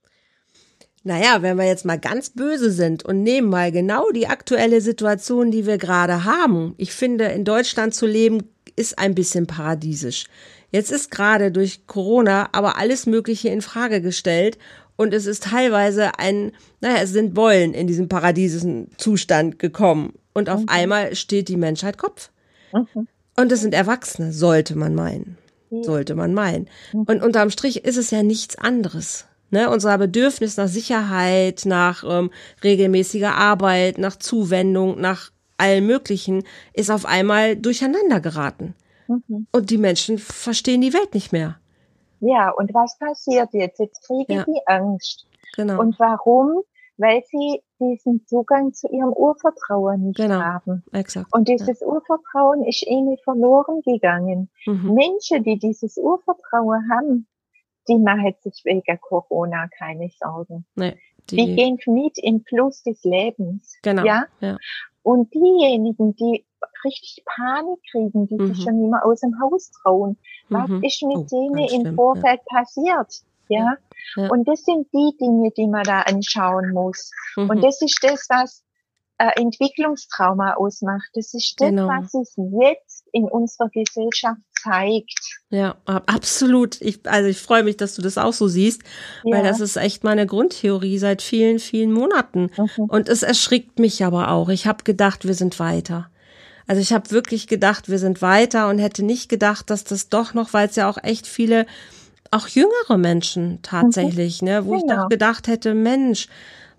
[1.04, 5.50] Naja, wenn wir jetzt mal ganz böse sind und nehmen mal genau die aktuelle Situation,
[5.50, 6.74] die wir gerade haben.
[6.78, 10.26] Ich finde, in Deutschland zu leben ist ein bisschen paradiesisch.
[10.72, 14.58] Jetzt ist gerade durch Corona aber alles Mögliche in Frage gestellt
[15.00, 20.12] und es ist teilweise ein, naja, es sind Wollen in diesem paradiesischen Zustand gekommen.
[20.34, 20.68] Und auf mhm.
[20.68, 22.32] einmal steht die Menschheit Kopf.
[22.74, 23.08] Mhm.
[23.38, 25.38] Und es sind Erwachsene, sollte man meinen.
[25.84, 26.68] Sollte man meinen.
[26.92, 27.04] Mhm.
[27.04, 29.26] Und unterm Strich ist es ja nichts anderes.
[29.52, 32.30] Ne, unser Bedürfnis nach Sicherheit, nach ähm,
[32.62, 38.76] regelmäßiger Arbeit, nach Zuwendung, nach allem Möglichen ist auf einmal durcheinander geraten.
[39.08, 39.48] Mhm.
[39.54, 41.58] Und die Menschen verstehen die Welt nicht mehr.
[42.20, 43.80] Ja, und was passiert jetzt?
[43.80, 44.44] Jetzt kriegen ja.
[44.44, 45.28] die Angst.
[45.56, 45.80] Genau.
[45.80, 46.64] Und warum?
[46.98, 50.42] Weil sie diesen Zugang zu ihrem Urvertrauen nicht genau.
[50.42, 50.84] haben.
[50.92, 51.34] Exakt.
[51.34, 51.88] Und dieses ja.
[51.88, 54.50] Urvertrauen ist ihnen verloren gegangen.
[54.66, 54.94] Mhm.
[54.94, 57.28] Menschen, die dieses Urvertrauen haben,
[57.88, 60.66] die machen sich wegen Corona keine Sorgen.
[60.76, 60.98] Nee,
[61.30, 63.78] die, die gehen mit im Fluss des Lebens.
[63.82, 64.04] Genau.
[64.04, 64.26] Ja?
[64.42, 64.58] ja.
[65.02, 66.46] Und diejenigen, die
[66.84, 68.54] richtig Panik kriegen, die mhm.
[68.54, 70.18] sich schon nicht mehr aus dem Haus trauen.
[70.50, 70.84] Was mhm.
[70.84, 72.60] ist mit oh, denen im Vorfeld ja.
[72.60, 73.22] passiert?
[73.48, 73.76] Ja?
[74.16, 74.28] ja?
[74.30, 77.12] Und das sind die Dinge, die man da anschauen muss.
[77.36, 77.50] Mhm.
[77.50, 78.64] Und das ist das, was
[79.20, 81.10] äh, Entwicklungstrauma ausmacht.
[81.14, 81.88] Das ist das, genau.
[81.88, 85.20] was es jetzt in unserer Gesellschaft zeigt.
[85.50, 86.82] Ja, absolut.
[86.82, 88.82] Ich, also ich freue mich, dass du das auch so siehst,
[89.24, 89.38] ja.
[89.38, 92.52] weil das ist echt meine Grundtheorie seit vielen, vielen Monaten.
[92.56, 92.86] Mhm.
[92.86, 94.50] Und es erschrickt mich aber auch.
[94.50, 96.10] Ich habe gedacht, wir sind weiter.
[96.70, 100.36] Also ich habe wirklich gedacht, wir sind weiter und hätte nicht gedacht, dass das doch
[100.36, 101.66] noch, weil es ja auch echt viele,
[102.30, 104.48] auch jüngere Menschen tatsächlich, mhm.
[104.48, 104.94] ne, wo genau.
[104.94, 106.28] ich doch gedacht hätte, Mensch,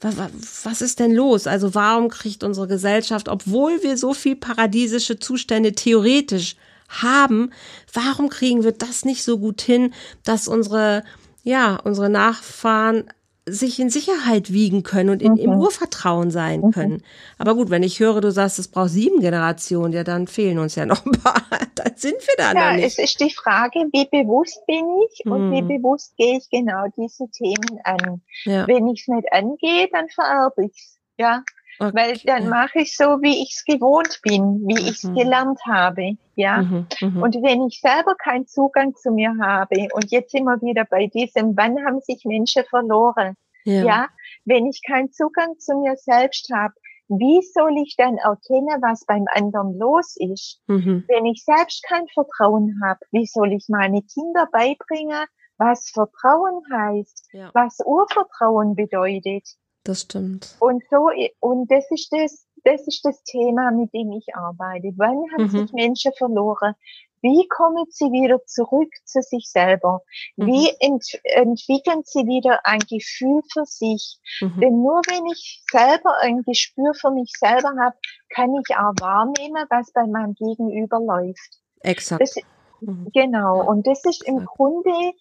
[0.00, 0.14] was,
[0.62, 1.48] was ist denn los?
[1.48, 6.54] Also warum kriegt unsere Gesellschaft, obwohl wir so viel paradiesische Zustände theoretisch
[6.88, 7.50] haben,
[7.92, 11.02] warum kriegen wir das nicht so gut hin, dass unsere,
[11.42, 13.10] ja, unsere Nachfahren
[13.48, 15.38] sich in Sicherheit wiegen können und in, mhm.
[15.38, 16.70] im Urvertrauen sein mhm.
[16.70, 17.02] können.
[17.38, 20.74] Aber gut, wenn ich höre, du sagst, es braucht sieben Generationen, ja, dann fehlen uns
[20.74, 21.42] ja noch ein paar.
[21.74, 22.86] dann sind wir da ja, noch nicht.
[22.86, 25.32] Es ist die Frage, wie bewusst bin ich mhm.
[25.32, 25.68] und wie mhm.
[25.68, 28.22] bewusst gehe ich genau diese Themen an.
[28.44, 28.66] Ja.
[28.66, 30.98] Wenn ich es nicht angehe, dann vererbe ich es.
[31.18, 31.42] Ja.
[31.80, 31.92] Okay.
[31.94, 34.86] Weil dann mache ich so, wie ich es gewohnt bin, wie mhm.
[34.86, 36.18] ich es gelernt habe.
[36.34, 36.58] Ja.
[36.58, 37.22] Mhm, mhm.
[37.22, 41.56] Und wenn ich selber keinen Zugang zu mir habe, und jetzt immer wieder bei diesem,
[41.56, 43.34] wann haben sich Menschen verloren?
[43.64, 43.82] Ja.
[43.82, 44.08] ja?
[44.44, 46.74] Wenn ich keinen Zugang zu mir selbst habe,
[47.08, 50.60] wie soll ich dann erkennen, was beim anderen los ist?
[50.66, 51.04] Mhm.
[51.08, 55.24] Wenn ich selbst kein Vertrauen habe, wie soll ich meine Kinder beibringen,
[55.56, 57.50] was Vertrauen heißt, ja.
[57.54, 59.48] was Urvertrauen bedeutet?
[59.84, 60.56] Das stimmt.
[60.60, 64.92] Und so, und das ist das, das ist das Thema, mit dem ich arbeite.
[64.96, 65.48] Wann haben mhm.
[65.48, 66.74] sich Menschen verloren?
[67.22, 70.02] Wie kommen sie wieder zurück zu sich selber?
[70.36, 70.46] Mhm.
[70.46, 74.18] Wie ent entwickeln sie wieder ein Gefühl für sich?
[74.40, 74.60] Mhm.
[74.60, 77.96] Denn nur wenn ich selber ein Gespür für mich selber habe,
[78.30, 81.60] kann ich auch wahrnehmen, was bei meinem Gegenüber läuft.
[81.80, 82.22] Exakt.
[82.22, 82.36] Das,
[82.80, 83.08] mhm.
[83.12, 83.66] genau.
[83.68, 85.12] Und das ist im Grunde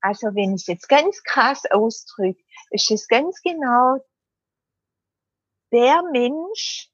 [0.00, 3.98] also wenn ich jetzt ganz krass ausdrücke, ist es ganz genau
[5.72, 6.90] der Mensch,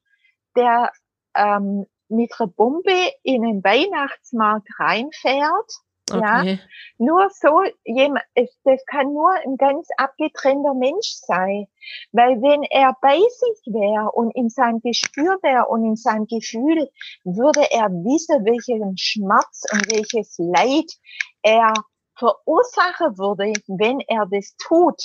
[0.56, 0.90] der
[1.34, 5.72] ähm, mit einer Bombe in den Weihnachtsmarkt reinfährt.
[6.12, 6.20] Okay.
[6.20, 6.58] Ja,
[6.98, 11.66] nur so jemand, das kann nur ein ganz abgetrennter Mensch sein,
[12.12, 16.90] weil wenn er bei sich wäre und in seinem Gespür wäre und in seinem Gefühl,
[17.24, 20.92] würde er wissen, welchen Schmerz und welches Leid
[21.42, 21.72] er
[22.16, 25.02] verursachen würde, wenn er das tut.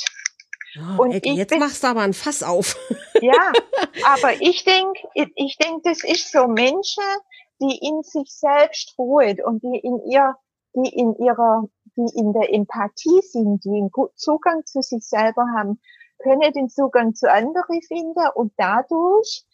[0.78, 2.76] Oh, und Ecke, jetzt bin, machst du aber ein Fass auf.
[3.22, 3.52] ja,
[4.06, 7.04] aber ich denke, ich, ich denk, das ist so Menschen,
[7.60, 10.36] die in sich selbst ruhen und die in ihr,
[10.76, 11.64] die in ihrer,
[11.98, 15.82] die in der Empathie sind, die einen Zugang zu sich selber haben,
[16.20, 19.46] können den Zugang zu anderen finden und dadurch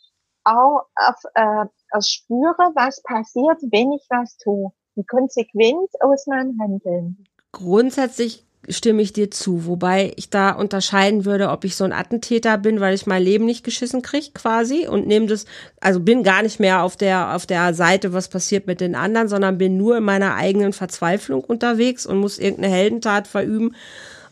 [0.44, 4.72] auch auf, äh, erspüren, was passiert, wenn ich was tue.
[4.96, 7.26] Die Konsequenz aus meinem Handeln.
[7.56, 12.58] Grundsätzlich stimme ich dir zu, wobei ich da unterscheiden würde, ob ich so ein Attentäter
[12.58, 15.46] bin, weil ich mein Leben nicht geschissen kriege quasi und nehme das,
[15.80, 19.30] also bin gar nicht mehr auf der auf der Seite, was passiert mit den anderen,
[19.30, 23.74] sondern bin nur in meiner eigenen Verzweiflung unterwegs und muss irgendeine Heldentat verüben,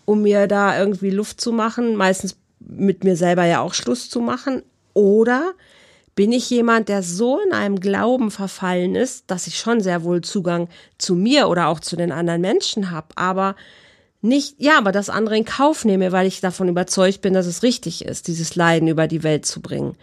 [0.04, 4.20] um mir da irgendwie Luft zu machen, meistens mit mir selber ja auch Schluss zu
[4.20, 4.64] machen.
[4.94, 5.54] Oder
[6.16, 10.22] bin ich jemand, der so in einem Glauben verfallen ist, dass ich schon sehr wohl
[10.22, 13.56] Zugang zu mir oder auch zu den anderen Menschen habe, aber
[14.22, 17.62] nicht, ja, aber das andere in Kauf nehme, weil ich davon überzeugt bin, dass es
[17.62, 19.98] richtig ist, dieses Leiden über die Welt zu bringen.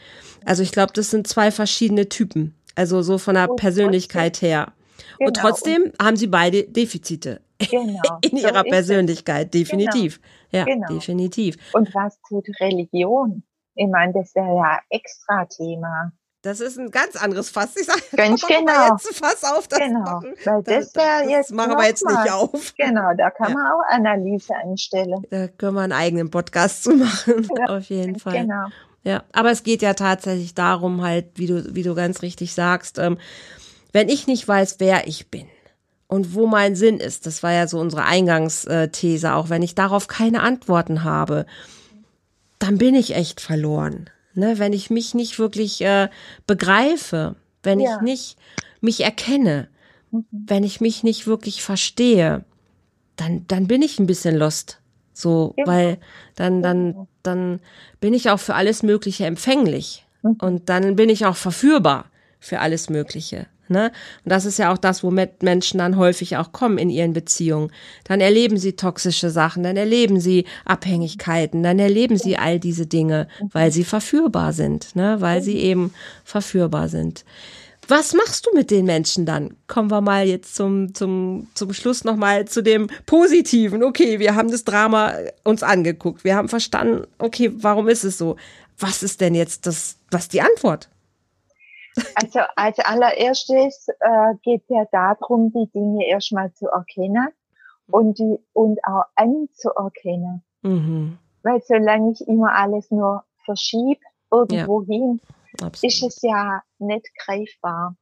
[0.44, 2.55] Also ich glaube, das sind zwei verschiedene Typen.
[2.75, 4.73] Also so von der und Persönlichkeit trotzdem, her.
[5.18, 5.29] Genau.
[5.29, 7.40] Und trotzdem haben sie beide Defizite.
[7.59, 8.03] Genau.
[8.23, 10.20] In so ihrer Persönlichkeit, definitiv.
[10.51, 10.64] Genau.
[10.66, 10.88] Ja, genau.
[10.88, 11.57] definitiv.
[11.73, 13.42] Und was tut Religion?
[13.74, 16.12] Ich meine, das wäre ja extra Thema.
[16.42, 17.76] Das ist ein ganz anderes Fass.
[17.76, 18.92] Ich sage, ganz genau.
[18.92, 20.00] Jetzt Fass auf, das genau.
[20.00, 20.35] Machen.
[20.44, 22.22] Weil das, das, jetzt machen wir jetzt mal.
[22.22, 22.74] nicht auf.
[22.78, 23.54] Genau, da kann ja.
[23.54, 25.22] man auch Analyse anstellen.
[25.30, 27.46] Da können wir einen eigenen Podcast zu machen.
[27.59, 27.76] Ja.
[27.76, 28.33] Auf jeden Fall.
[28.33, 28.68] Genau.
[29.02, 32.98] Ja, aber es geht ja tatsächlich darum, halt, wie du, wie du ganz richtig sagst,
[32.98, 33.18] ähm,
[33.92, 35.46] wenn ich nicht weiß, wer ich bin
[36.06, 40.06] und wo mein Sinn ist, das war ja so unsere Eingangsthese, auch wenn ich darauf
[40.06, 41.46] keine Antworten habe,
[42.61, 44.09] dann bin ich echt verloren.
[44.35, 44.61] Ne?
[44.61, 46.09] Wenn ich mich nicht wirklich äh,
[46.46, 47.96] begreife, wenn ja.
[47.96, 48.38] ich nicht
[48.81, 49.68] mich erkenne,
[50.12, 50.25] mhm.
[50.31, 52.44] wenn ich mich nicht wirklich verstehe,
[53.16, 54.81] dann, dann bin ich ein bisschen lost.
[55.12, 55.68] So, genau.
[55.68, 55.99] weil
[56.37, 57.61] dann, dann, dann
[58.01, 60.07] bin ich auch für alles Mögliche empfänglich.
[60.23, 60.37] Mhm.
[60.40, 62.07] Und dann bin ich auch verführbar
[62.38, 63.46] für alles Mögliche.
[63.70, 63.92] Ne?
[64.24, 67.70] Und das ist ja auch das, womit Menschen dann häufig auch kommen in ihren Beziehungen.
[68.04, 73.28] Dann erleben sie toxische Sachen, dann erleben sie Abhängigkeiten, dann erleben sie all diese Dinge,
[73.52, 75.20] weil sie verführbar sind, ne?
[75.20, 77.24] weil sie eben verführbar sind.
[77.88, 79.56] Was machst du mit den Menschen dann?
[79.66, 83.83] Kommen wir mal jetzt zum, zum, zum Schluss nochmal zu dem Positiven.
[83.83, 86.22] Okay, wir haben das Drama uns angeguckt.
[86.22, 88.37] Wir haben verstanden, okay, warum ist es so?
[88.78, 90.88] Was ist denn jetzt das, was die Antwort?
[92.14, 97.28] Also als allererstes äh, geht es ja darum, die Dinge erstmal zu erkennen
[97.90, 100.42] und die und auch anzuerkennen.
[100.62, 101.18] Mhm.
[101.42, 104.86] Weil solange ich immer alles nur verschiebe irgendwo ja.
[104.86, 105.20] hin,
[105.82, 107.96] ist es ja nicht greifbar.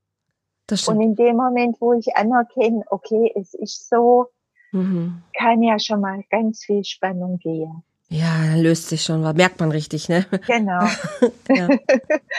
[0.87, 4.27] Und in dem Moment, wo ich anerkenne, okay, es ist so,
[4.73, 5.23] mhm.
[5.35, 7.83] kann ja schon mal ganz viel Spannung gehen.
[8.11, 9.35] Ja, löst sich schon was.
[9.35, 10.27] Merkt man richtig, ne?
[10.47, 10.81] Genau.
[11.49, 11.69] ja.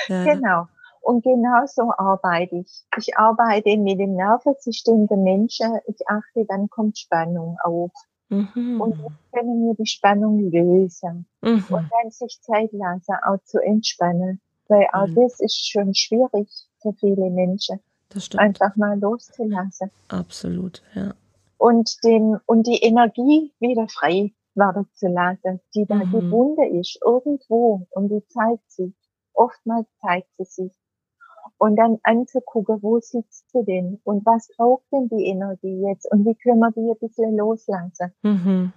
[0.07, 0.23] Ja.
[0.23, 0.67] Genau.
[1.01, 2.85] Und genauso arbeite ich.
[2.97, 5.79] Ich arbeite mit dem Nervensystem der Menschen.
[5.87, 7.91] Ich achte, dann kommt Spannung auf.
[8.29, 8.79] Mhm.
[8.79, 11.25] Und dann können wir die Spannung lösen.
[11.41, 11.65] Mhm.
[11.69, 14.39] Und dann sich Zeit lassen, auch zu entspannen.
[14.67, 15.15] Weil auch mhm.
[15.15, 16.47] das ist schon schwierig
[16.81, 17.79] für viele Menschen.
[18.09, 18.41] Das stimmt.
[18.41, 19.91] Einfach mal loszulassen.
[20.09, 21.13] Absolut, ja.
[21.57, 26.11] Und den, und die Energie wieder frei werden zu lassen, die da mhm.
[26.11, 27.87] gebunden ist, irgendwo.
[27.91, 28.93] Und die zeigt sich.
[29.33, 30.78] Oftmals zeigt sie sich
[31.59, 36.25] und dann anzugucken, wo sitzt sie denn und was braucht denn die Energie jetzt und
[36.25, 38.13] wie können wir die ein bisschen loslassen.
[38.23, 38.73] Mhm.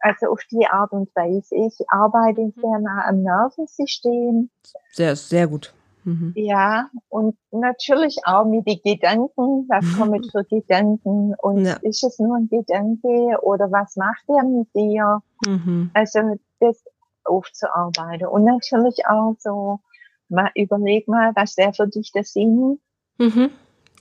[0.00, 1.56] Also auf die Art und Weise.
[1.56, 4.50] Ich arbeite sehr nah am Nervensystem.
[4.92, 5.74] Sehr, sehr gut.
[6.04, 6.32] Mhm.
[6.36, 9.66] Ja, und natürlich auch mit den Gedanken.
[9.68, 9.98] Was mhm.
[9.98, 11.34] kommen für Gedanken?
[11.40, 11.76] Und ja.
[11.82, 15.22] ist es nur ein Gedanke oder was macht er mit dir?
[15.46, 15.90] Mhm.
[15.94, 16.84] Also das
[17.24, 18.28] aufzuarbeiten.
[18.28, 19.80] Und natürlich auch so
[20.28, 22.80] mal überleg mal, was wäre für dich der Sinn?
[23.18, 23.50] Mhm.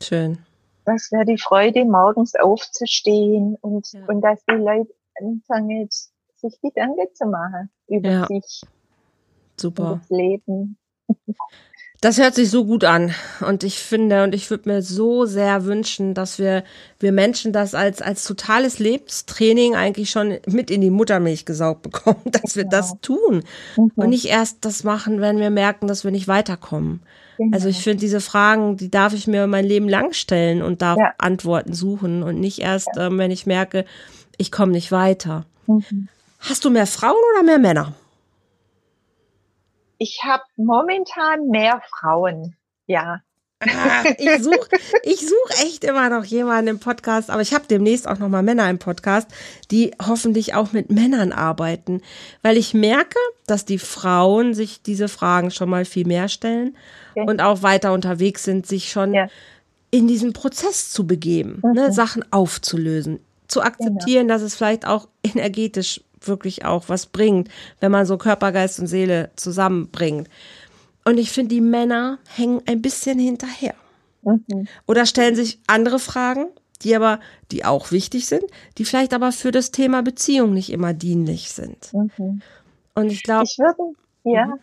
[0.02, 0.40] Schön.
[0.86, 4.06] Was wäre die Freude, morgens aufzustehen und, ja.
[4.08, 5.90] und dass die Leute anfangen,
[6.36, 8.26] sich Gedanken zu machen über ja.
[8.28, 8.62] sich.
[9.58, 9.84] Super.
[9.84, 10.78] Über das Leben.
[12.02, 13.14] Das hört sich so gut an.
[13.48, 16.64] Und ich finde, und ich würde mir so sehr wünschen, dass wir,
[17.00, 22.22] wir Menschen das als, als totales Lebenstraining eigentlich schon mit in die Muttermilch gesaugt bekommen,
[22.26, 22.78] dass wir genau.
[22.78, 23.44] das tun.
[23.78, 23.92] Mhm.
[23.96, 27.02] Und nicht erst das machen, wenn wir merken, dass wir nicht weiterkommen.
[27.38, 27.56] Genau.
[27.56, 30.98] Also ich finde diese Fragen, die darf ich mir mein Leben lang stellen und darf
[30.98, 31.14] ja.
[31.18, 33.08] Antworten suchen und nicht erst, ja.
[33.08, 33.86] ähm, wenn ich merke,
[34.38, 35.46] ich komme nicht weiter.
[35.68, 36.08] Mhm.
[36.40, 37.94] Hast du mehr Frauen oder mehr Männer?
[39.98, 42.56] Ich habe momentan mehr Frauen,
[42.88, 43.22] ja.
[43.62, 44.68] Ah, ich suche
[45.04, 48.44] ich such echt immer noch jemanden im Podcast, aber ich habe demnächst auch noch mal
[48.44, 49.30] Männer im Podcast,
[49.72, 52.02] die hoffentlich auch mit Männern arbeiten,
[52.42, 56.76] weil ich merke, dass die Frauen sich diese Fragen schon mal viel mehr stellen
[57.12, 57.26] okay.
[57.30, 59.28] und auch weiter unterwegs sind, sich schon ja.
[59.90, 61.76] in diesen Prozess zu begeben, ne, mhm.
[61.76, 64.34] ne, Sachen aufzulösen, zu akzeptieren, genau.
[64.34, 68.88] dass es vielleicht auch energetisch wirklich auch was bringt, wenn man so Körper, Geist und
[68.88, 70.30] Seele zusammenbringt.
[71.06, 73.76] Und ich finde, die Männer hängen ein bisschen hinterher.
[74.24, 74.68] Mhm.
[74.88, 76.48] Oder stellen sich andere Fragen,
[76.82, 77.20] die aber,
[77.52, 78.44] die auch wichtig sind,
[78.78, 81.94] die vielleicht aber für das Thema Beziehung nicht immer dienlich sind.
[81.94, 82.42] Mhm.
[82.96, 83.44] Und ich glaube.
[83.46, 84.60] Ich würde, ja, mhm.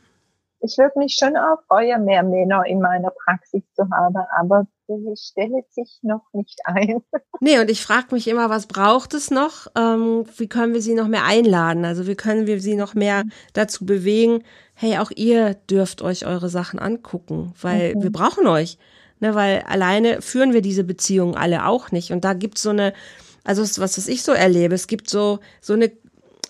[0.62, 5.15] Ich würde mich schon auch freuen, mehr Männer in meiner Praxis zu haben, aber die
[5.17, 7.02] stellt sich noch nicht ein.
[7.44, 9.67] Nee, und ich frage mich immer, was braucht es noch?
[9.77, 11.85] Ähm, wie können wir sie noch mehr einladen?
[11.85, 14.44] Also wie können wir sie noch mehr dazu bewegen?
[14.75, 18.02] Hey, auch ihr dürft euch eure Sachen angucken, weil mhm.
[18.04, 18.79] wir brauchen euch.
[19.19, 22.13] Ne, weil alleine führen wir diese Beziehungen alle auch nicht.
[22.13, 22.92] Und da gibt's so eine
[23.42, 25.90] Also was, was ich so erlebe, es gibt so, so eine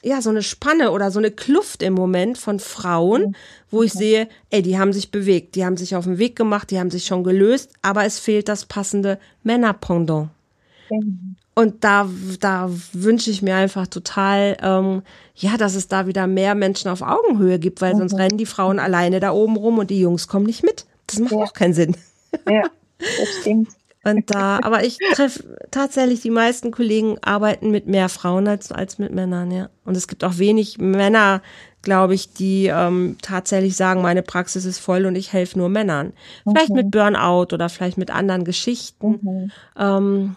[0.02, 3.34] ja, so eine Spanne oder so eine Kluft im Moment von Frauen, mhm.
[3.70, 6.70] wo ich sehe, ey, die haben sich bewegt, die haben sich auf den Weg gemacht,
[6.70, 10.30] die haben sich schon gelöst, aber es fehlt das passende Männerpendant.
[10.90, 11.36] Mhm.
[11.54, 12.08] Und da,
[12.40, 15.02] da wünsche ich mir einfach total, ähm,
[15.36, 17.98] ja, dass es da wieder mehr Menschen auf Augenhöhe gibt, weil mhm.
[17.98, 20.86] sonst rennen die Frauen alleine da oben rum und die Jungs kommen nicht mit.
[21.06, 21.38] Das macht ja.
[21.38, 21.96] auch keinen Sinn.
[22.48, 22.62] Ja,
[22.98, 23.68] das stimmt.
[24.04, 28.98] Und da, aber ich treffe tatsächlich die meisten Kollegen arbeiten mit mehr Frauen als, als
[28.98, 29.68] mit Männern, ja.
[29.84, 31.40] Und es gibt auch wenig Männer,
[31.82, 36.12] glaube ich, die ähm, tatsächlich sagen, meine Praxis ist voll und ich helfe nur Männern.
[36.44, 36.76] Vielleicht mhm.
[36.76, 39.18] mit Burnout oder vielleicht mit anderen Geschichten.
[39.22, 39.52] Mhm.
[39.78, 40.36] Ähm,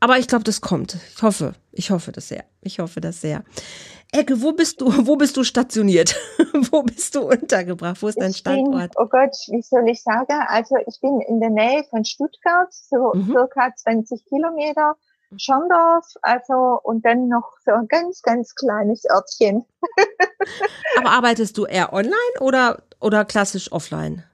[0.00, 0.96] aber ich glaube, das kommt.
[1.14, 2.44] Ich hoffe, ich hoffe das sehr.
[2.60, 3.44] Ich hoffe das sehr.
[4.14, 6.14] Ecke, wo bist du, wo bist du stationiert?
[6.70, 8.02] wo bist du untergebracht?
[8.02, 8.94] Wo ist dein Standort?
[8.94, 10.44] Bin, oh Gott, wie soll ich sagen?
[10.48, 13.32] Also ich bin in der Nähe von Stuttgart, so mhm.
[13.32, 14.96] circa 20 Kilometer.
[15.38, 19.64] Schondorf, also und dann noch so ein ganz, ganz kleines Örtchen.
[20.98, 24.24] Aber arbeitest du eher online oder, oder klassisch offline?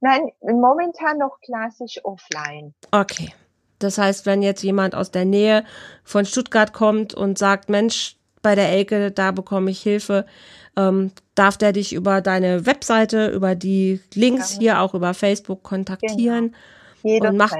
[0.00, 2.74] Nein, momentan noch klassisch offline.
[2.90, 3.32] Okay.
[3.78, 5.64] Das heißt, wenn jetzt jemand aus der Nähe
[6.04, 10.26] von Stuttgart kommt und sagt, Mensch, bei der Elke, da bekomme ich Hilfe,
[10.76, 14.60] ähm, darf der dich über deine Webseite, über die Links ja.
[14.60, 16.54] hier auch über Facebook kontaktieren
[17.02, 17.28] genau.
[17.28, 17.56] und macht,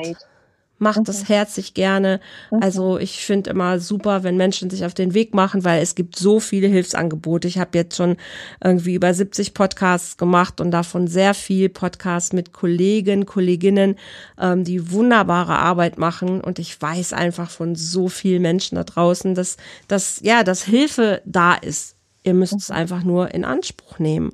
[0.80, 1.24] macht mhm.
[1.26, 2.20] herzlich gerne.
[2.50, 2.62] Mhm.
[2.62, 6.16] Also ich finde immer super, wenn Menschen sich auf den Weg machen, weil es gibt
[6.16, 7.48] so viele Hilfsangebote.
[7.48, 8.16] Ich habe jetzt schon
[8.62, 13.96] irgendwie über 70 Podcasts gemacht und davon sehr viel Podcasts mit Kollegen, Kolleginnen,
[14.40, 16.40] ähm, die wunderbare Arbeit machen.
[16.40, 19.56] Und ich weiß einfach von so vielen Menschen da draußen, dass,
[19.88, 21.96] dass ja, dass Hilfe da ist.
[22.22, 22.76] Ihr müsst es mhm.
[22.76, 24.32] einfach nur in Anspruch nehmen.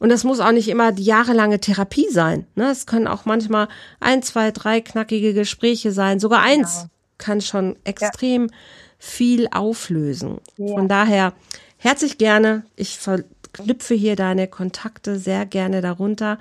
[0.00, 2.46] Und das muss auch nicht immer die jahrelange Therapie sein.
[2.54, 2.70] Ne?
[2.70, 3.68] Es können auch manchmal
[4.00, 6.20] ein, zwei, drei knackige Gespräche sein.
[6.20, 6.90] Sogar eins genau.
[7.18, 8.52] kann schon extrem ja.
[8.98, 10.40] viel auflösen.
[10.56, 10.74] Ja.
[10.74, 11.32] Von daher
[11.78, 12.64] herzlich gerne.
[12.76, 16.38] Ich verknüpfe hier deine Kontakte sehr gerne darunter.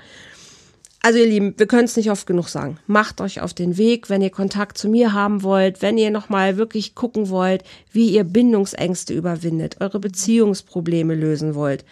[1.06, 2.80] Also ihr Lieben, wir können es nicht oft genug sagen.
[2.88, 6.56] Macht euch auf den Weg, wenn ihr Kontakt zu mir haben wollt, wenn ihr nochmal
[6.56, 11.84] wirklich gucken wollt, wie ihr Bindungsängste überwindet, eure Beziehungsprobleme lösen wollt.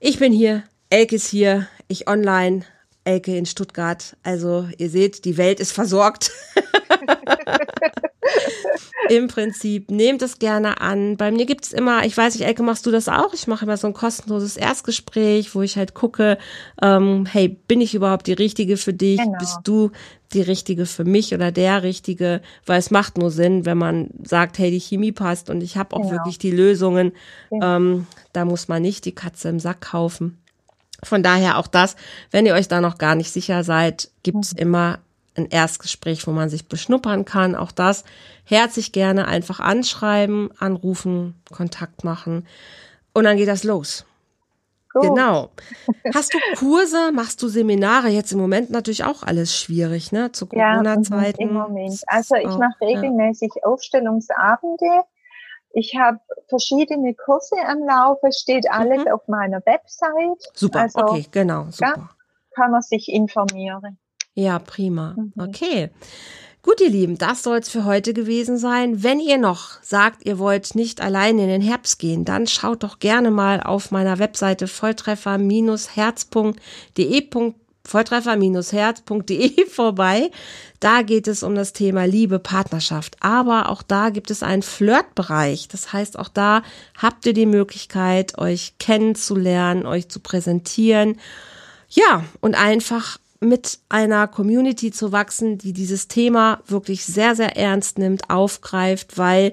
[0.00, 2.64] Ich bin hier, Elke ist hier, ich online,
[3.04, 4.16] Elke in Stuttgart.
[4.24, 6.32] Also ihr seht, die Welt ist versorgt.
[9.08, 11.16] Im Prinzip, nehmt es gerne an.
[11.16, 13.32] Bei mir gibt's immer, ich weiß nicht, Elke, machst du das auch?
[13.32, 16.36] Ich mache immer so ein kostenloses Erstgespräch, wo ich halt gucke,
[16.82, 19.18] ähm, hey, bin ich überhaupt die Richtige für dich?
[19.18, 19.38] Genau.
[19.38, 19.92] Bist du
[20.32, 22.42] die Richtige für mich oder der Richtige?
[22.66, 25.94] Weil es macht nur Sinn, wenn man sagt, hey, die Chemie passt und ich habe
[25.94, 26.12] auch genau.
[26.12, 27.12] wirklich die Lösungen.
[27.50, 30.38] Ähm, da muss man nicht die Katze im Sack kaufen.
[31.02, 31.94] Von daher auch das,
[32.30, 34.60] wenn ihr euch da noch gar nicht sicher seid, gibt's mhm.
[34.60, 34.98] immer
[35.38, 37.54] ein Erstgespräch, wo man sich beschnuppern kann.
[37.54, 38.04] Auch das
[38.44, 42.46] herzlich gerne einfach anschreiben, anrufen, Kontakt machen
[43.12, 44.04] und dann geht das los.
[44.92, 45.02] Gut.
[45.02, 45.50] Genau.
[46.14, 48.08] Hast du Kurse, machst du Seminare?
[48.08, 50.32] Jetzt im Moment natürlich auch alles schwierig, ne?
[50.32, 51.40] Zu Corona-Zeiten.
[51.40, 52.02] Ja, im Moment.
[52.06, 53.62] Also ich mache regelmäßig ja.
[53.64, 55.02] Aufstellungsabende.
[55.72, 56.18] Ich habe
[56.48, 59.12] verschiedene Kurse am Laufe, steht alles mhm.
[59.12, 60.42] auf meiner Website.
[60.54, 61.94] Super, also, okay, genau, super.
[61.96, 62.08] Ja,
[62.54, 63.98] kann man sich informieren.
[64.38, 65.16] Ja, prima.
[65.16, 65.32] Mhm.
[65.36, 65.90] Okay.
[66.62, 69.02] Gut, ihr Lieben, das soll es für heute gewesen sein.
[69.02, 73.00] Wenn ihr noch sagt, ihr wollt nicht allein in den Herbst gehen, dann schaut doch
[73.00, 80.30] gerne mal auf meiner Webseite volltreffer-herz.de volltreffer-herz.de vorbei.
[80.78, 83.16] Da geht es um das Thema Liebe, Partnerschaft.
[83.18, 85.66] Aber auch da gibt es einen Flirtbereich.
[85.66, 86.62] Das heißt, auch da
[86.96, 91.18] habt ihr die Möglichkeit, euch kennenzulernen, euch zu präsentieren.
[91.88, 97.98] Ja, und einfach mit einer Community zu wachsen, die dieses Thema wirklich sehr, sehr ernst
[97.98, 99.52] nimmt, aufgreift, weil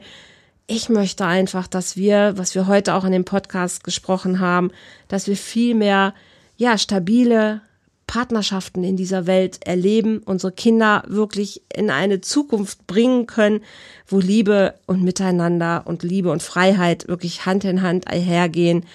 [0.67, 4.71] ich möchte einfach, dass wir, was wir heute auch in dem Podcast gesprochen haben,
[5.07, 6.15] dass wir viel mehr,
[6.57, 7.61] ja, stabile
[8.07, 13.61] Partnerschaften in dieser Welt erleben, unsere Kinder wirklich in eine Zukunft bringen können,
[14.07, 18.85] wo Liebe und Miteinander und Liebe und Freiheit wirklich Hand in Hand einhergehen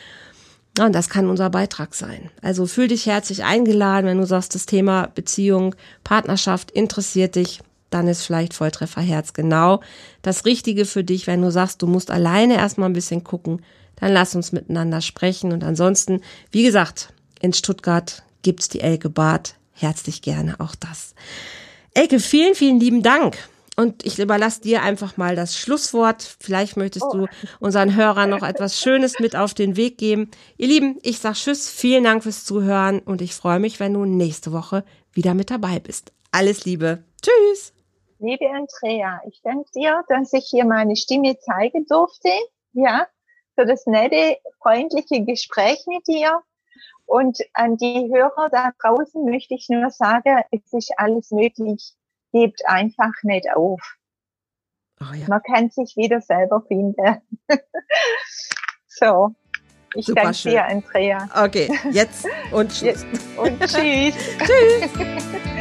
[0.79, 2.31] ja, und das kann unser Beitrag sein.
[2.43, 7.61] Also fühl dich herzlich eingeladen, wenn du sagst, das Thema Beziehung, Partnerschaft interessiert dich,
[7.91, 9.81] dann ist vielleicht Volltrefferherz genau
[10.23, 11.27] das Richtige für dich.
[11.27, 13.63] Wenn du sagst, du musst alleine erstmal ein bisschen gucken,
[13.97, 15.53] dann lass uns miteinander sprechen.
[15.53, 16.21] Und ansonsten,
[16.53, 19.57] wie gesagt, in Stuttgart gibt's die Elke Bad.
[19.73, 21.15] Herzlich gerne auch das.
[21.95, 23.37] Elke, vielen, vielen lieben Dank
[23.77, 26.37] und ich überlasse dir einfach mal das Schlusswort.
[26.41, 27.13] Vielleicht möchtest oh.
[27.13, 27.27] du
[27.61, 30.31] unseren Hörern noch etwas Schönes mit auf den Weg geben.
[30.57, 34.05] Ihr Lieben, ich sag Tschüss, vielen Dank fürs Zuhören und ich freue mich, wenn du
[34.05, 36.13] nächste Woche wieder mit dabei bist.
[36.33, 37.05] Alles Liebe.
[37.23, 37.73] Tschüss.
[38.19, 42.29] Liebe Andrea, ich danke dir, dass ich hier meine Stimme zeigen durfte.
[42.75, 43.07] Ja,
[43.55, 46.43] für das nette, freundliche Gespräch mit dir.
[47.07, 51.95] Und an die Hörer da draußen möchte ich nur sagen, es ist alles möglich.
[52.33, 53.81] Gebt einfach nicht auf.
[55.01, 55.27] Oh ja.
[55.29, 57.23] Man kann sich wieder selber finden.
[58.87, 59.35] so.
[59.95, 60.53] Ich Super danke schön.
[60.53, 61.29] dir, Andrea.
[61.45, 63.05] Okay, jetzt und tschüss.
[63.37, 64.15] Und tschüss.
[64.39, 64.91] tschüss.